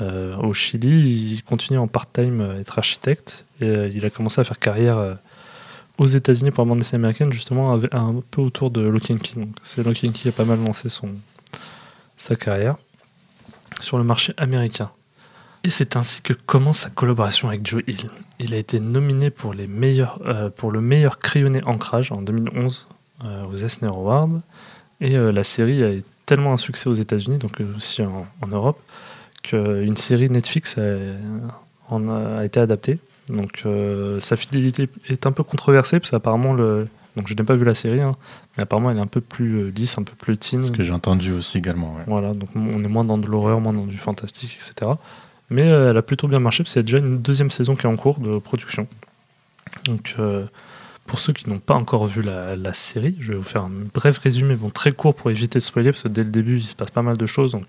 euh, 0.00 0.36
au 0.36 0.52
Chili, 0.52 1.34
il 1.34 1.42
continue 1.44 1.78
en 1.78 1.86
part-time 1.86 2.40
à 2.40 2.60
être 2.60 2.78
architecte. 2.78 3.46
Et 3.60 3.86
il 3.94 4.04
a 4.04 4.10
commencé 4.10 4.40
à 4.40 4.44
faire 4.44 4.58
carrière 4.58 5.18
aux 5.98 6.06
États-Unis 6.06 6.50
pour 6.50 6.64
la 6.64 6.68
bande 6.68 6.78
dessinée 6.78 7.00
américaine, 7.00 7.32
justement 7.32 7.72
un 7.72 8.22
peu 8.30 8.42
autour 8.42 8.70
de 8.70 8.80
Lock 8.80 9.10
and 9.10 9.18
Key. 9.18 9.40
Donc, 9.40 9.50
C'est 9.62 9.84
Lock 9.84 9.98
and 10.04 10.08
Key 10.08 10.10
qui 10.10 10.28
a 10.28 10.32
pas 10.32 10.44
mal 10.44 10.58
lancé 10.58 10.88
sa 12.16 12.36
carrière 12.36 12.76
sur 13.80 13.98
le 13.98 14.04
marché 14.04 14.34
américain. 14.36 14.90
Et 15.64 15.70
c'est 15.70 15.96
ainsi 15.96 16.22
que 16.22 16.32
commence 16.32 16.78
sa 16.78 16.90
collaboration 16.90 17.48
avec 17.48 17.66
Joe 17.66 17.82
Hill. 17.86 18.08
Il 18.40 18.52
a 18.52 18.56
été 18.56 18.80
nominé 18.80 19.30
pour, 19.30 19.54
les 19.54 19.68
meilleurs, 19.68 20.20
euh, 20.26 20.50
pour 20.50 20.72
le 20.72 20.80
meilleur 20.80 21.18
crayonné 21.20 21.62
ancrage 21.64 22.10
en 22.10 22.20
2011 22.20 22.88
euh, 23.24 23.44
aux 23.44 23.56
Eisner 23.56 23.88
Awards. 23.88 24.40
Et 25.00 25.16
euh, 25.16 25.30
la 25.30 25.44
série 25.44 25.82
a 25.84 25.90
été 25.90 26.04
tellement 26.26 26.52
un 26.52 26.56
succès 26.56 26.88
aux 26.88 26.94
États-Unis, 26.94 27.38
donc 27.38 27.60
aussi 27.76 28.02
en, 28.02 28.26
en 28.40 28.46
Europe, 28.46 28.80
qu'une 29.42 29.96
série 29.96 30.30
Netflix 30.30 30.78
a, 30.78 30.98
en 31.88 32.08
a, 32.08 32.40
a 32.40 32.44
été 32.44 32.58
adaptée. 32.58 32.98
Donc 33.28 33.64
sa 34.20 34.36
fidélité 34.36 34.88
est 35.08 35.26
un 35.26 35.32
peu 35.32 35.42
controversée, 35.42 35.98
parce 35.98 36.10
qu'apparemment, 36.10 36.54
le, 36.54 36.88
donc 37.16 37.28
je 37.28 37.34
n'ai 37.34 37.42
pas 37.42 37.54
vu 37.54 37.64
la 37.64 37.74
série, 37.74 38.00
hein, 38.00 38.16
mais 38.56 38.62
apparemment 38.62 38.90
elle 38.90 38.98
est 38.98 39.02
un 39.02 39.06
peu 39.06 39.20
plus 39.20 39.70
lisse, 39.72 39.98
un 39.98 40.04
peu 40.04 40.14
plus 40.14 40.38
teen. 40.38 40.62
Ce 40.62 40.72
que 40.72 40.82
j'ai 40.82 40.92
entendu 40.92 41.32
aussi 41.32 41.58
également. 41.58 41.94
ouais. 41.94 42.02
Voilà, 42.06 42.34
donc 42.34 42.50
on 42.54 42.82
est 42.82 42.88
moins 42.88 43.04
dans 43.04 43.18
de 43.18 43.26
l'horreur, 43.26 43.60
moins 43.60 43.72
dans 43.72 43.86
du 43.86 43.98
fantastique, 43.98 44.56
etc. 44.56 44.92
Mais 45.52 45.68
euh, 45.68 45.90
elle 45.90 45.96
a 45.98 46.02
plutôt 46.02 46.28
bien 46.28 46.40
marché, 46.40 46.64
parce 46.64 46.72
qu'il 46.72 46.80
y 46.80 46.84
a 46.84 46.86
déjà 46.86 46.98
une 46.98 47.20
deuxième 47.20 47.50
saison 47.50 47.76
qui 47.76 47.82
est 47.82 47.88
en 47.88 47.96
cours 47.96 48.18
de 48.20 48.38
production. 48.38 48.88
Donc, 49.84 50.14
euh, 50.18 50.46
pour 51.04 51.18
ceux 51.18 51.34
qui 51.34 51.50
n'ont 51.50 51.58
pas 51.58 51.74
encore 51.74 52.06
vu 52.06 52.22
la, 52.22 52.72
série, 52.72 53.14
je 53.20 53.32
vais 53.32 53.38
vous 53.38 53.44
faire 53.44 53.64
un 53.64 53.70
bref 53.92 54.16
résumé, 54.16 54.56
bon, 54.56 54.70
très 54.70 54.92
court 54.92 55.14
pour 55.14 55.30
éviter 55.30 55.58
de 55.58 55.62
spoiler, 55.62 55.92
parce 55.92 56.04
que 56.04 56.08
dès 56.08 56.24
le 56.24 56.30
début, 56.30 56.56
il 56.56 56.64
se 56.64 56.74
passe 56.74 56.90
pas 56.90 57.02
mal 57.02 57.18
de 57.18 57.26
choses. 57.26 57.52
Donc, 57.52 57.66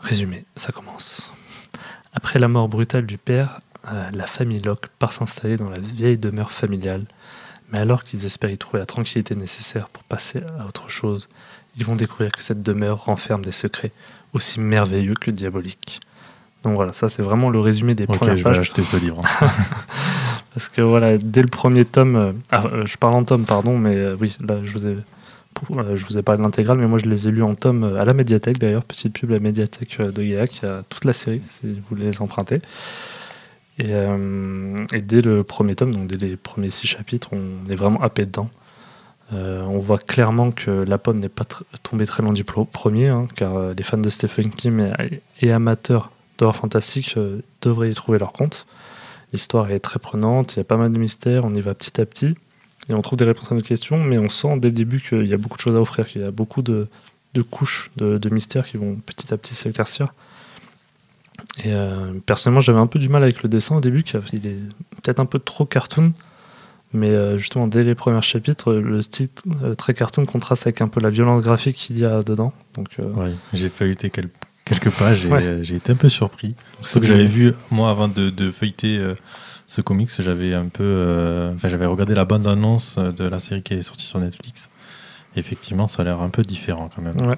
résumé, 0.00 0.46
ça 0.56 0.72
commence. 0.72 1.30
Après 2.14 2.38
la 2.38 2.48
mort 2.48 2.68
brutale 2.68 3.04
du 3.04 3.18
père, 3.18 3.60
euh, 3.92 4.10
la 4.14 4.26
famille 4.26 4.60
Locke 4.60 4.86
part 4.98 5.12
s'installer 5.12 5.56
dans 5.56 5.68
la 5.68 5.78
vieille 5.78 6.16
demeure 6.16 6.50
familiale. 6.50 7.04
Mais 7.72 7.78
alors 7.78 8.04
qu'ils 8.04 8.24
espèrent 8.24 8.50
y 8.50 8.56
trouver 8.56 8.78
la 8.78 8.86
tranquillité 8.86 9.34
nécessaire 9.34 9.90
pour 9.90 10.02
passer 10.04 10.40
à 10.58 10.66
autre 10.66 10.88
chose, 10.88 11.28
ils 11.76 11.84
vont 11.84 11.96
découvrir 11.96 12.32
que 12.32 12.42
cette 12.42 12.62
demeure 12.62 13.04
renferme 13.04 13.42
des 13.42 13.52
secrets 13.52 13.92
aussi 14.32 14.60
merveilleux 14.60 15.14
que 15.14 15.30
diaboliques. 15.30 16.00
Donc 16.66 16.74
voilà, 16.74 16.92
ça 16.92 17.08
c'est 17.08 17.22
vraiment 17.22 17.48
le 17.48 17.60
résumé 17.60 17.94
des 17.94 18.04
Ok, 18.04 18.16
premières 18.18 18.36
je 18.36 18.44
vais 18.44 18.58
acheter 18.58 18.82
ce 18.82 18.96
livre. 18.96 19.22
Parce 20.54 20.68
que 20.68 20.82
voilà, 20.82 21.16
dès 21.18 21.42
le 21.42 21.48
premier 21.48 21.84
tome, 21.84 22.16
euh, 22.16 22.32
ah, 22.50 22.64
euh, 22.72 22.86
je 22.86 22.96
parle 22.96 23.14
en 23.14 23.24
tome, 23.24 23.44
pardon, 23.44 23.78
mais 23.78 23.94
euh, 23.94 24.16
oui, 24.20 24.36
là 24.40 24.56
je 24.64 24.72
vous 24.72 24.86
ai, 24.88 24.96
euh, 25.76 25.94
je 25.96 26.04
vous 26.06 26.18
ai 26.18 26.22
parlé 26.22 26.38
de 26.38 26.42
l'intégrale, 26.44 26.78
mais 26.78 26.86
moi 26.86 26.98
je 26.98 27.04
les 27.06 27.28
ai 27.28 27.30
lus 27.30 27.42
en 27.42 27.54
tome 27.54 27.84
à 27.96 28.04
la 28.04 28.12
médiathèque 28.14 28.58
d'ailleurs, 28.58 28.82
petite 28.82 29.12
pub 29.12 29.30
à 29.30 29.34
la 29.34 29.40
médiathèque 29.40 30.00
de 30.00 30.22
Gaillac, 30.22 30.56
il 30.62 30.66
y 30.66 30.68
a 30.68 30.82
toute 30.88 31.04
la 31.04 31.12
série 31.12 31.42
si 31.48 31.66
vous 31.74 31.82
voulez 31.90 32.04
les 32.04 32.20
emprunter. 32.20 32.60
Et, 33.78 33.92
et 34.94 35.00
dès 35.02 35.20
le 35.20 35.44
premier 35.44 35.74
tome, 35.76 35.92
donc 35.94 36.06
dès 36.06 36.16
les 36.16 36.36
premiers 36.36 36.70
six 36.70 36.86
chapitres, 36.88 37.28
on 37.32 37.70
est 37.70 37.76
vraiment 37.76 38.00
happé 38.02 38.24
dedans. 38.24 38.48
Euh, 39.34 39.62
on 39.64 39.78
voit 39.78 39.98
clairement 39.98 40.50
que 40.52 40.70
la 40.88 40.98
pomme 40.98 41.18
n'est 41.18 41.28
pas 41.28 41.42
tr- 41.44 41.62
tombée 41.82 42.06
très 42.06 42.22
loin 42.22 42.32
du 42.32 42.44
premier, 42.44 43.08
hein, 43.08 43.26
car 43.34 43.56
euh, 43.56 43.74
les 43.76 43.82
fans 43.84 43.98
de 43.98 44.08
Stephen 44.08 44.50
King 44.50 44.92
et, 45.00 45.20
et 45.46 45.52
amateurs 45.52 46.10
d'horreur 46.38 46.56
fantastique 46.56 47.16
devraient 47.62 47.90
y 47.90 47.94
trouver 47.94 48.18
leur 48.18 48.32
compte. 48.32 48.66
L'histoire 49.32 49.70
est 49.70 49.80
très 49.80 49.98
prenante, 49.98 50.54
il 50.54 50.58
y 50.58 50.60
a 50.60 50.64
pas 50.64 50.76
mal 50.76 50.92
de 50.92 50.98
mystères, 50.98 51.44
on 51.44 51.54
y 51.54 51.60
va 51.60 51.74
petit 51.74 52.00
à 52.00 52.06
petit, 52.06 52.34
et 52.88 52.94
on 52.94 53.02
trouve 53.02 53.18
des 53.18 53.24
réponses 53.24 53.50
à 53.50 53.54
nos 53.54 53.60
questions, 53.60 54.02
mais 54.02 54.18
on 54.18 54.28
sent 54.28 54.58
dès 54.58 54.68
le 54.68 54.74
début 54.74 55.00
qu'il 55.00 55.26
y 55.26 55.34
a 55.34 55.36
beaucoup 55.36 55.56
de 55.56 55.62
choses 55.62 55.76
à 55.76 55.80
offrir, 55.80 56.06
qu'il 56.06 56.22
y 56.22 56.24
a 56.24 56.30
beaucoup 56.30 56.62
de, 56.62 56.88
couches 57.50 57.90
de, 57.96 58.28
mystères 58.30 58.66
qui 58.66 58.76
vont 58.76 58.96
petit 59.04 59.34
à 59.34 59.36
petit 59.36 59.54
s'éclaircir. 59.54 60.14
Et 61.64 61.72
euh, 61.72 62.12
personnellement, 62.24 62.60
j'avais 62.60 62.78
un 62.78 62.86
peu 62.86 62.98
du 62.98 63.08
mal 63.08 63.22
avec 63.22 63.42
le 63.42 63.48
dessin 63.48 63.76
au 63.76 63.80
début, 63.80 64.04
il 64.32 64.46
est 64.46 64.58
peut-être 65.02 65.20
un 65.20 65.26
peu 65.26 65.38
trop 65.38 65.66
cartoon, 65.66 66.12
mais 66.92 67.10
euh, 67.10 67.36
justement, 67.36 67.66
dès 67.66 67.82
les 67.82 67.94
premiers 67.94 68.22
chapitres, 68.22 68.72
le 68.72 69.02
style 69.02 69.28
euh, 69.62 69.74
très 69.74 69.92
cartoon 69.92 70.24
contraste 70.24 70.66
avec 70.66 70.80
un 70.80 70.88
peu 70.88 71.00
la 71.00 71.10
violence 71.10 71.42
graphique 71.42 71.76
qu'il 71.76 71.98
y 71.98 72.04
a 72.04 72.22
dedans. 72.22 72.52
Donc, 72.74 72.88
euh, 72.98 73.12
Ouais, 73.12 73.32
j'ai 73.52 73.68
feuilleté 73.68 74.10
quelques 74.66 74.90
pages 74.90 75.24
et 75.24 75.28
Ouais. 75.30 75.58
j'ai 75.62 75.76
été 75.76 75.92
un 75.92 75.96
peu 75.96 76.10
surpris. 76.10 76.54
Surtout 76.82 77.00
que 77.00 77.06
j'avais 77.06 77.24
vu, 77.26 77.52
moi, 77.70 77.88
avant 77.90 78.08
de, 78.08 78.28
de 78.28 78.50
feuilleter 78.50 78.98
euh, 78.98 79.14
ce 79.66 79.80
comics, 79.80 80.10
j'avais 80.18 80.52
un 80.52 80.66
peu. 80.68 80.84
euh, 80.84 81.54
Enfin, 81.54 81.68
j'avais 81.70 81.86
regardé 81.86 82.14
la 82.14 82.24
bande-annonce 82.26 82.98
de 82.98 83.24
la 83.26 83.40
série 83.40 83.62
qui 83.62 83.72
est 83.74 83.82
sortie 83.82 84.04
sur 84.04 84.18
Netflix. 84.18 84.68
Et 85.34 85.38
effectivement, 85.40 85.88
ça 85.88 86.02
a 86.02 86.04
l'air 86.04 86.20
un 86.20 86.28
peu 86.28 86.42
différent 86.42 86.90
quand 86.94 87.00
même. 87.02 87.16
Ouais. 87.26 87.36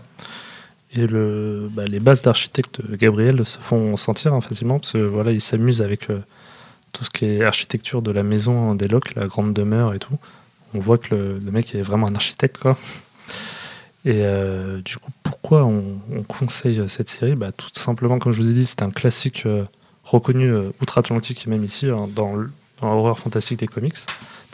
Et 0.95 1.07
le, 1.07 1.69
bah, 1.71 1.85
les 1.85 2.01
bases 2.01 2.23
d'architecte 2.23 2.81
Gabriel 2.97 3.45
se 3.45 3.59
font 3.59 3.97
sentir 3.99 4.33
hein, 4.33 4.41
facilement 4.41 4.79
parce 4.79 4.93
que 4.93 4.99
voilà, 4.99 5.33
il 5.33 5.41
s'amuse 5.41 5.83
avec 5.83 6.09
euh, 6.09 6.19
tout 6.93 7.05
ce 7.05 7.11
qui 7.11 7.27
est 7.27 7.45
architecture 7.45 8.01
de 8.01 8.11
la 8.11 8.23
maison 8.23 8.75
des 8.75 8.89
Locke, 8.89 9.15
la 9.15 9.27
grande 9.27 9.53
demeure 9.53 9.93
et 9.93 9.99
tout. 9.99 10.17
On 10.75 10.79
voit 10.81 10.97
que 10.97 11.15
le, 11.15 11.39
le 11.39 11.51
mec 11.51 11.75
est 11.75 11.83
vraiment 11.83 12.07
un 12.07 12.15
architecte 12.15 12.57
quoi. 12.59 12.77
Et 14.09 14.23
euh, 14.25 14.81
du 14.81 14.97
coup, 14.97 15.11
pourquoi 15.23 15.67
on, 15.67 16.01
on 16.11 16.23
conseille 16.23 16.83
cette 16.89 17.11
série 17.11 17.35
bah, 17.35 17.53
Tout 17.53 17.69
simplement, 17.75 18.19
comme 18.19 18.33
je 18.33 18.41
vous 18.41 18.51
ai 18.51 18.55
dit, 18.55 18.65
c'est 18.65 18.81
un 18.81 18.91
classique 18.91 19.45
euh, 19.45 19.67
reconnu 20.03 20.51
euh, 20.51 20.71
outre-Atlantique 20.81 21.47
et 21.47 21.51
même 21.51 21.63
ici 21.63 21.91
hein, 21.91 22.09
dans 22.17 22.35
l'horreur 22.81 23.19
fantastique 23.19 23.59
des 23.59 23.67
comics. 23.67 23.97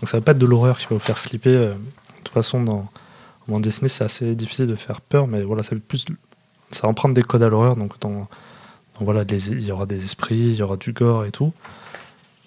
Donc 0.01 0.09
ça 0.09 0.17
va 0.17 0.23
pas 0.23 0.33
être 0.33 0.39
de 0.39 0.47
l'horreur 0.47 0.77
qui 0.77 0.87
va 0.87 0.97
vous 0.97 0.99
faire 0.99 1.21
flipper. 1.21 1.53
de 1.53 1.77
toute 2.25 2.35
façon, 2.35 2.65
dans 2.65 2.91
en 3.47 3.53
bande 3.53 3.63
dessinée, 3.63 3.89
c'est 3.89 4.03
assez 4.03 4.35
difficile 4.35 4.67
de 4.67 4.75
faire 4.75 5.01
peur, 5.01 5.29
mais 5.29 5.45
voilà, 5.45 5.63
ça 5.63 5.77
va 5.77 5.81
plus, 5.87 6.05
ça 6.73 6.89
emprunte 6.89 7.15
des 7.15 7.23
codes 7.23 7.45
à 7.45 7.49
l'horreur. 7.49 7.77
Donc, 7.77 7.93
voilà, 8.99 9.23
il 9.29 9.63
y 9.63 9.71
aura 9.71 9.87
des 9.87 10.03
esprits, 10.03 10.35
il 10.37 10.57
y 10.57 10.63
aura 10.63 10.77
du 10.77 10.93
gore 10.93 11.27
et 11.27 11.31
tout. 11.31 11.53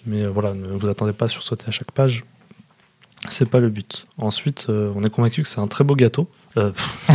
Mais 0.04 0.26
voilà, 0.26 0.52
ne 0.52 0.76
vous 0.76 0.88
attendez 0.88 1.14
pas 1.14 1.24
à 1.24 1.28
sursauter 1.28 1.68
à 1.68 1.70
chaque 1.70 1.92
page. 1.92 2.24
C'est 3.30 3.48
pas 3.48 3.60
le 3.60 3.70
but. 3.70 4.06
Ensuite, 4.18 4.66
on 4.68 5.02
est 5.04 5.10
convaincu 5.10 5.40
que 5.40 5.48
c'est 5.48 5.60
un 5.60 5.68
très 5.68 5.84
beau 5.84 5.94
gâteau. 5.94 6.28
Euh, 6.58 6.72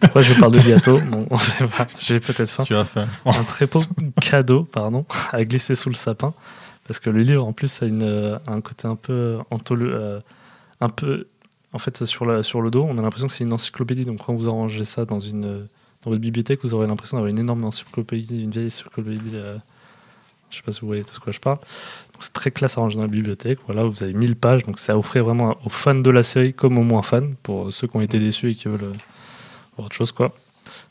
Pourquoi 0.00 0.22
je 0.22 0.38
parle 0.38 0.52
de 0.52 0.58
gâteau 0.68 0.98
Bon, 1.10 1.26
on 1.30 1.36
sait 1.38 1.66
pas. 1.66 1.86
J'ai 1.98 2.20
peut-être 2.20 2.50
faim 2.50 2.64
Tu 2.64 2.74
as 2.74 2.84
faim. 2.84 3.06
un 3.24 3.44
très 3.44 3.66
beau 3.66 3.80
cadeau 4.20 4.64
pardon, 4.64 5.04
à 5.32 5.44
glisser 5.44 5.74
sous 5.74 5.88
le 5.88 5.94
sapin. 5.94 6.34
Parce 6.86 7.00
que 7.00 7.08
le 7.08 7.22
livre, 7.22 7.44
en 7.44 7.52
plus, 7.52 7.82
a 7.82 7.86
une, 7.86 8.02
euh, 8.02 8.38
un 8.46 8.60
côté 8.60 8.86
un 8.86 8.96
peu, 8.96 9.38
antholo- 9.50 9.90
euh, 9.90 10.20
un 10.82 10.88
peu 10.90 11.26
En 11.72 11.78
fait, 11.78 12.04
sur, 12.04 12.26
la, 12.26 12.42
sur 12.42 12.60
le 12.60 12.70
dos, 12.70 12.84
on 12.88 12.98
a 12.98 13.02
l'impression 13.02 13.26
que 13.26 13.32
c'est 13.32 13.44
une 13.44 13.52
encyclopédie. 13.54 14.04
Donc, 14.04 14.18
quand 14.24 14.34
vous 14.34 14.48
arrangez 14.48 14.84
ça 14.84 15.04
dans, 15.06 15.18
une, 15.20 15.42
dans 16.02 16.10
votre 16.10 16.20
bibliothèque, 16.20 16.60
vous 16.62 16.74
aurez 16.74 16.86
l'impression 16.86 17.16
d'avoir 17.16 17.30
une 17.30 17.38
énorme 17.38 17.64
encyclopédie, 17.64 18.42
une 18.42 18.50
vieille 18.50 18.66
encyclopédie. 18.66 19.20
euh, 19.34 19.56
je 20.54 20.58
sais 20.58 20.62
pas 20.64 20.72
si 20.72 20.80
vous 20.80 20.86
voyez 20.86 21.02
ce 21.02 21.18
que 21.20 21.32
je 21.32 21.40
parle. 21.40 21.58
C'est 22.20 22.32
très 22.32 22.50
classe 22.50 22.78
arrangé 22.78 22.96
dans 22.96 23.02
la 23.02 23.08
bibliothèque. 23.08 23.58
Voilà, 23.66 23.82
vous 23.84 24.02
avez 24.02 24.12
1000 24.12 24.36
pages. 24.36 24.62
Donc, 24.64 24.78
c'est 24.78 24.92
à 24.92 24.98
offrir 24.98 25.24
vraiment 25.24 25.56
aux 25.64 25.68
fans 25.68 25.94
de 25.94 26.10
la 26.10 26.22
série 26.22 26.54
comme 26.54 26.78
aux 26.78 26.82
moins 26.84 27.02
fans, 27.02 27.28
pour 27.42 27.72
ceux 27.72 27.86
qui 27.88 27.96
ont 27.96 28.00
été 28.00 28.18
déçus 28.18 28.52
et 28.52 28.54
qui 28.54 28.68
veulent 28.68 28.84
euh, 28.84 28.92
voir 29.76 29.86
autre 29.86 29.96
chose. 29.96 30.12
quoi. 30.12 30.32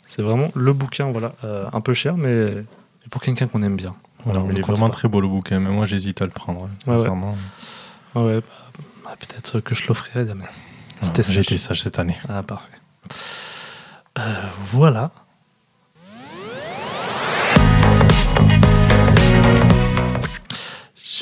C'est 0.06 0.22
vraiment 0.22 0.52
le 0.54 0.74
bouquin, 0.74 1.10
voilà, 1.12 1.34
euh, 1.44 1.66
un 1.74 1.82
peu 1.82 1.94
cher, 1.94 2.18
mais 2.18 2.64
pour 3.10 3.22
quelqu'un 3.22 3.48
qu'on 3.48 3.64
aime 3.64 3.78
bien. 3.78 3.96
Voilà, 4.26 4.42
il 4.52 4.58
est 4.58 4.60
ne 4.60 4.66
vraiment 4.66 4.88
pas. 4.88 4.94
très 4.94 5.08
beau 5.08 5.22
le 5.22 5.28
bouquin, 5.28 5.60
mais 5.60 5.70
moi 5.70 5.86
j'hésite 5.86 6.22
à 6.22 6.26
le 6.26 6.32
prendre, 6.32 6.62
Ouais, 6.62 6.68
sincèrement. 6.84 7.36
Ouais, 8.16 8.40
bah, 8.42 8.84
bah, 9.04 9.16
peut-être 9.20 9.60
que 9.62 9.74
je 9.74 9.88
l'offrirai 9.88 10.26
demain. 10.26 10.46
Été 11.02 11.58
sage 11.58 11.82
cette 11.82 12.00
année. 12.00 12.16
Ah, 12.30 12.44
parfait. 12.44 12.72
Euh, 14.20 14.22
voilà. 14.72 15.12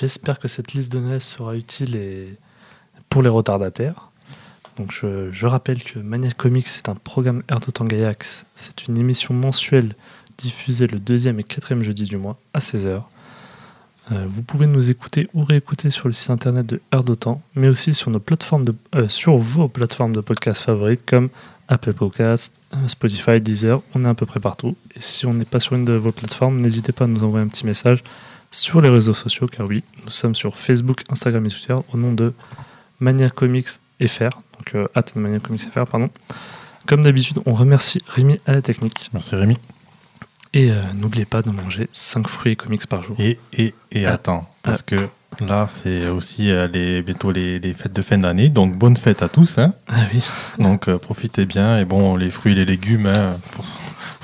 J'espère 0.01 0.39
que 0.39 0.47
cette 0.47 0.73
liste 0.73 0.91
de 0.91 0.97
Noël 0.97 1.21
sera 1.21 1.55
utile 1.55 1.95
et 1.95 2.35
pour 3.07 3.21
les 3.21 3.29
retardataires. 3.29 4.09
Donc 4.75 4.91
je, 4.91 5.45
rappelle 5.45 5.83
que 5.83 5.99
Mania 5.99 6.31
Comics 6.31 6.65
c'est 6.65 6.89
un 6.89 6.95
programme 6.95 7.43
Air 7.47 7.59
de 7.59 7.69
Tangaillac. 7.69 8.25
C'est 8.55 8.87
une 8.87 8.97
émission 8.97 9.35
mensuelle 9.35 9.89
diffusée 10.39 10.87
le 10.87 10.97
deuxième 10.97 11.39
et 11.39 11.43
quatrième 11.43 11.83
jeudi 11.83 12.05
du 12.05 12.17
mois 12.17 12.39
à 12.55 12.57
16h. 12.57 13.03
Euh, 14.11 14.25
vous 14.27 14.41
pouvez 14.41 14.65
nous 14.65 14.89
écouter 14.89 15.29
ou 15.35 15.43
réécouter 15.43 15.91
sur 15.91 16.07
le 16.07 16.15
site 16.15 16.31
internet 16.31 16.65
de 16.65 16.81
Air 16.91 17.03
mais 17.55 17.67
aussi 17.67 17.93
sur, 17.93 18.09
nos 18.09 18.19
plateformes 18.19 18.65
de, 18.65 18.73
euh, 18.95 19.07
sur 19.07 19.37
vos 19.37 19.67
plateformes 19.67 20.15
de 20.15 20.21
podcast 20.21 20.63
favorites 20.63 21.05
comme 21.05 21.29
Apple 21.67 21.93
Podcast, 21.93 22.55
euh, 22.73 22.87
Spotify, 22.87 23.39
Deezer, 23.39 23.83
on 23.93 24.03
est 24.05 24.09
à 24.09 24.15
peu 24.15 24.25
près 24.25 24.39
partout. 24.39 24.75
Et 24.95 24.99
si 24.99 25.27
on 25.27 25.35
n'est 25.35 25.45
pas 25.45 25.59
sur 25.59 25.75
une 25.75 25.85
de 25.85 25.93
vos 25.93 26.11
plateformes, 26.11 26.59
n'hésitez 26.59 26.91
pas 26.91 27.03
à 27.03 27.07
nous 27.07 27.23
envoyer 27.23 27.45
un 27.45 27.49
petit 27.49 27.67
message 27.67 28.03
sur 28.51 28.81
les 28.81 28.89
réseaux 28.89 29.13
sociaux, 29.13 29.47
car 29.47 29.65
oui, 29.65 29.83
nous 30.03 30.11
sommes 30.11 30.35
sur 30.35 30.57
Facebook, 30.57 31.03
Instagram 31.09 31.45
et 31.45 31.49
Twitter 31.49 31.75
au 31.93 31.97
nom 31.97 32.13
de 32.13 32.33
Mania 32.99 33.29
Comics 33.29 33.67
FR, 34.05 34.29
donc 34.57 34.75
euh, 34.75 34.87
at 34.95 35.05
Mania 35.15 35.39
Comics 35.39 35.61
FR, 35.61 35.85
pardon. 35.85 36.09
Comme 36.85 37.03
d'habitude, 37.03 37.37
on 37.45 37.53
remercie 37.53 37.99
Rémi 38.07 38.39
à 38.45 38.53
la 38.53 38.61
technique. 38.61 39.09
Merci 39.13 39.35
Rémi. 39.35 39.55
Et 40.53 40.69
euh, 40.71 40.81
n'oubliez 40.95 41.25
pas 41.25 41.41
de 41.41 41.49
manger 41.51 41.87
5 41.93 42.27
fruits 42.27 42.51
et 42.53 42.55
comics 42.57 42.85
par 42.87 43.03
jour. 43.03 43.15
Et, 43.19 43.39
et, 43.53 43.73
et 43.93 44.05
Ah. 44.05 44.13
attends, 44.15 44.49
parce 44.63 44.81
que 44.81 44.95
là, 45.39 45.67
c'est 45.69 46.09
aussi 46.09 46.51
euh, 46.51 46.67
les, 46.67 47.01
bientôt 47.01 47.31
les, 47.31 47.57
les 47.59 47.73
fêtes 47.73 47.93
de 47.93 48.01
fin 48.01 48.17
d'année, 48.17 48.49
donc 48.49 48.75
bonne 48.75 48.97
fête 48.97 49.21
à 49.21 49.29
tous. 49.29 49.59
Hein. 49.59 49.73
Ah 49.87 50.01
oui, 50.13 50.21
Donc 50.59 50.89
euh, 50.89 50.97
profitez 50.97 51.45
bien, 51.45 51.77
et 51.77 51.85
bon, 51.85 52.17
les 52.17 52.29
fruits 52.29 52.51
et 52.51 52.55
les 52.55 52.65
légumes, 52.65 53.05
hein, 53.05 53.37
pour, 53.53 53.63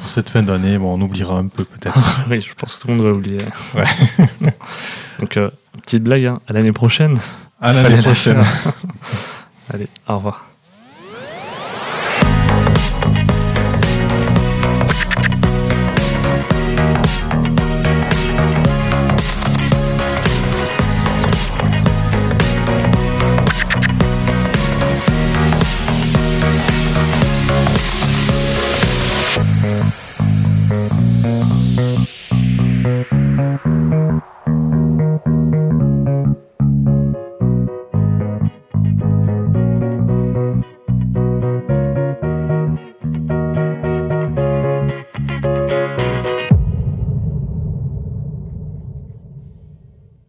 pour 0.07 0.13
cette 0.13 0.29
fin 0.29 0.41
d'année, 0.41 0.77
bon, 0.77 0.97
on 0.97 1.01
oubliera 1.01 1.37
un 1.37 1.47
peu 1.47 1.65
peut-être. 1.65 1.99
oui, 2.29 2.39
je 2.39 2.53
pense 2.53 2.75
que 2.75 2.81
tout 2.81 2.87
le 2.87 2.93
monde 2.93 3.05
va 3.05 3.11
oublier. 3.11 3.39
Ouais. 3.75 3.83
donc, 5.19 5.35
euh, 5.35 5.49
petite 5.81 6.01
blague, 6.01 6.23
hein, 6.23 6.39
à 6.47 6.53
l'année 6.53 6.71
prochaine. 6.71 7.19
À 7.59 7.73
l'année 7.73 7.97
la 7.97 8.01
prochaine. 8.01 8.41
Allez, 9.73 9.89
au 10.07 10.15
revoir. 10.15 10.46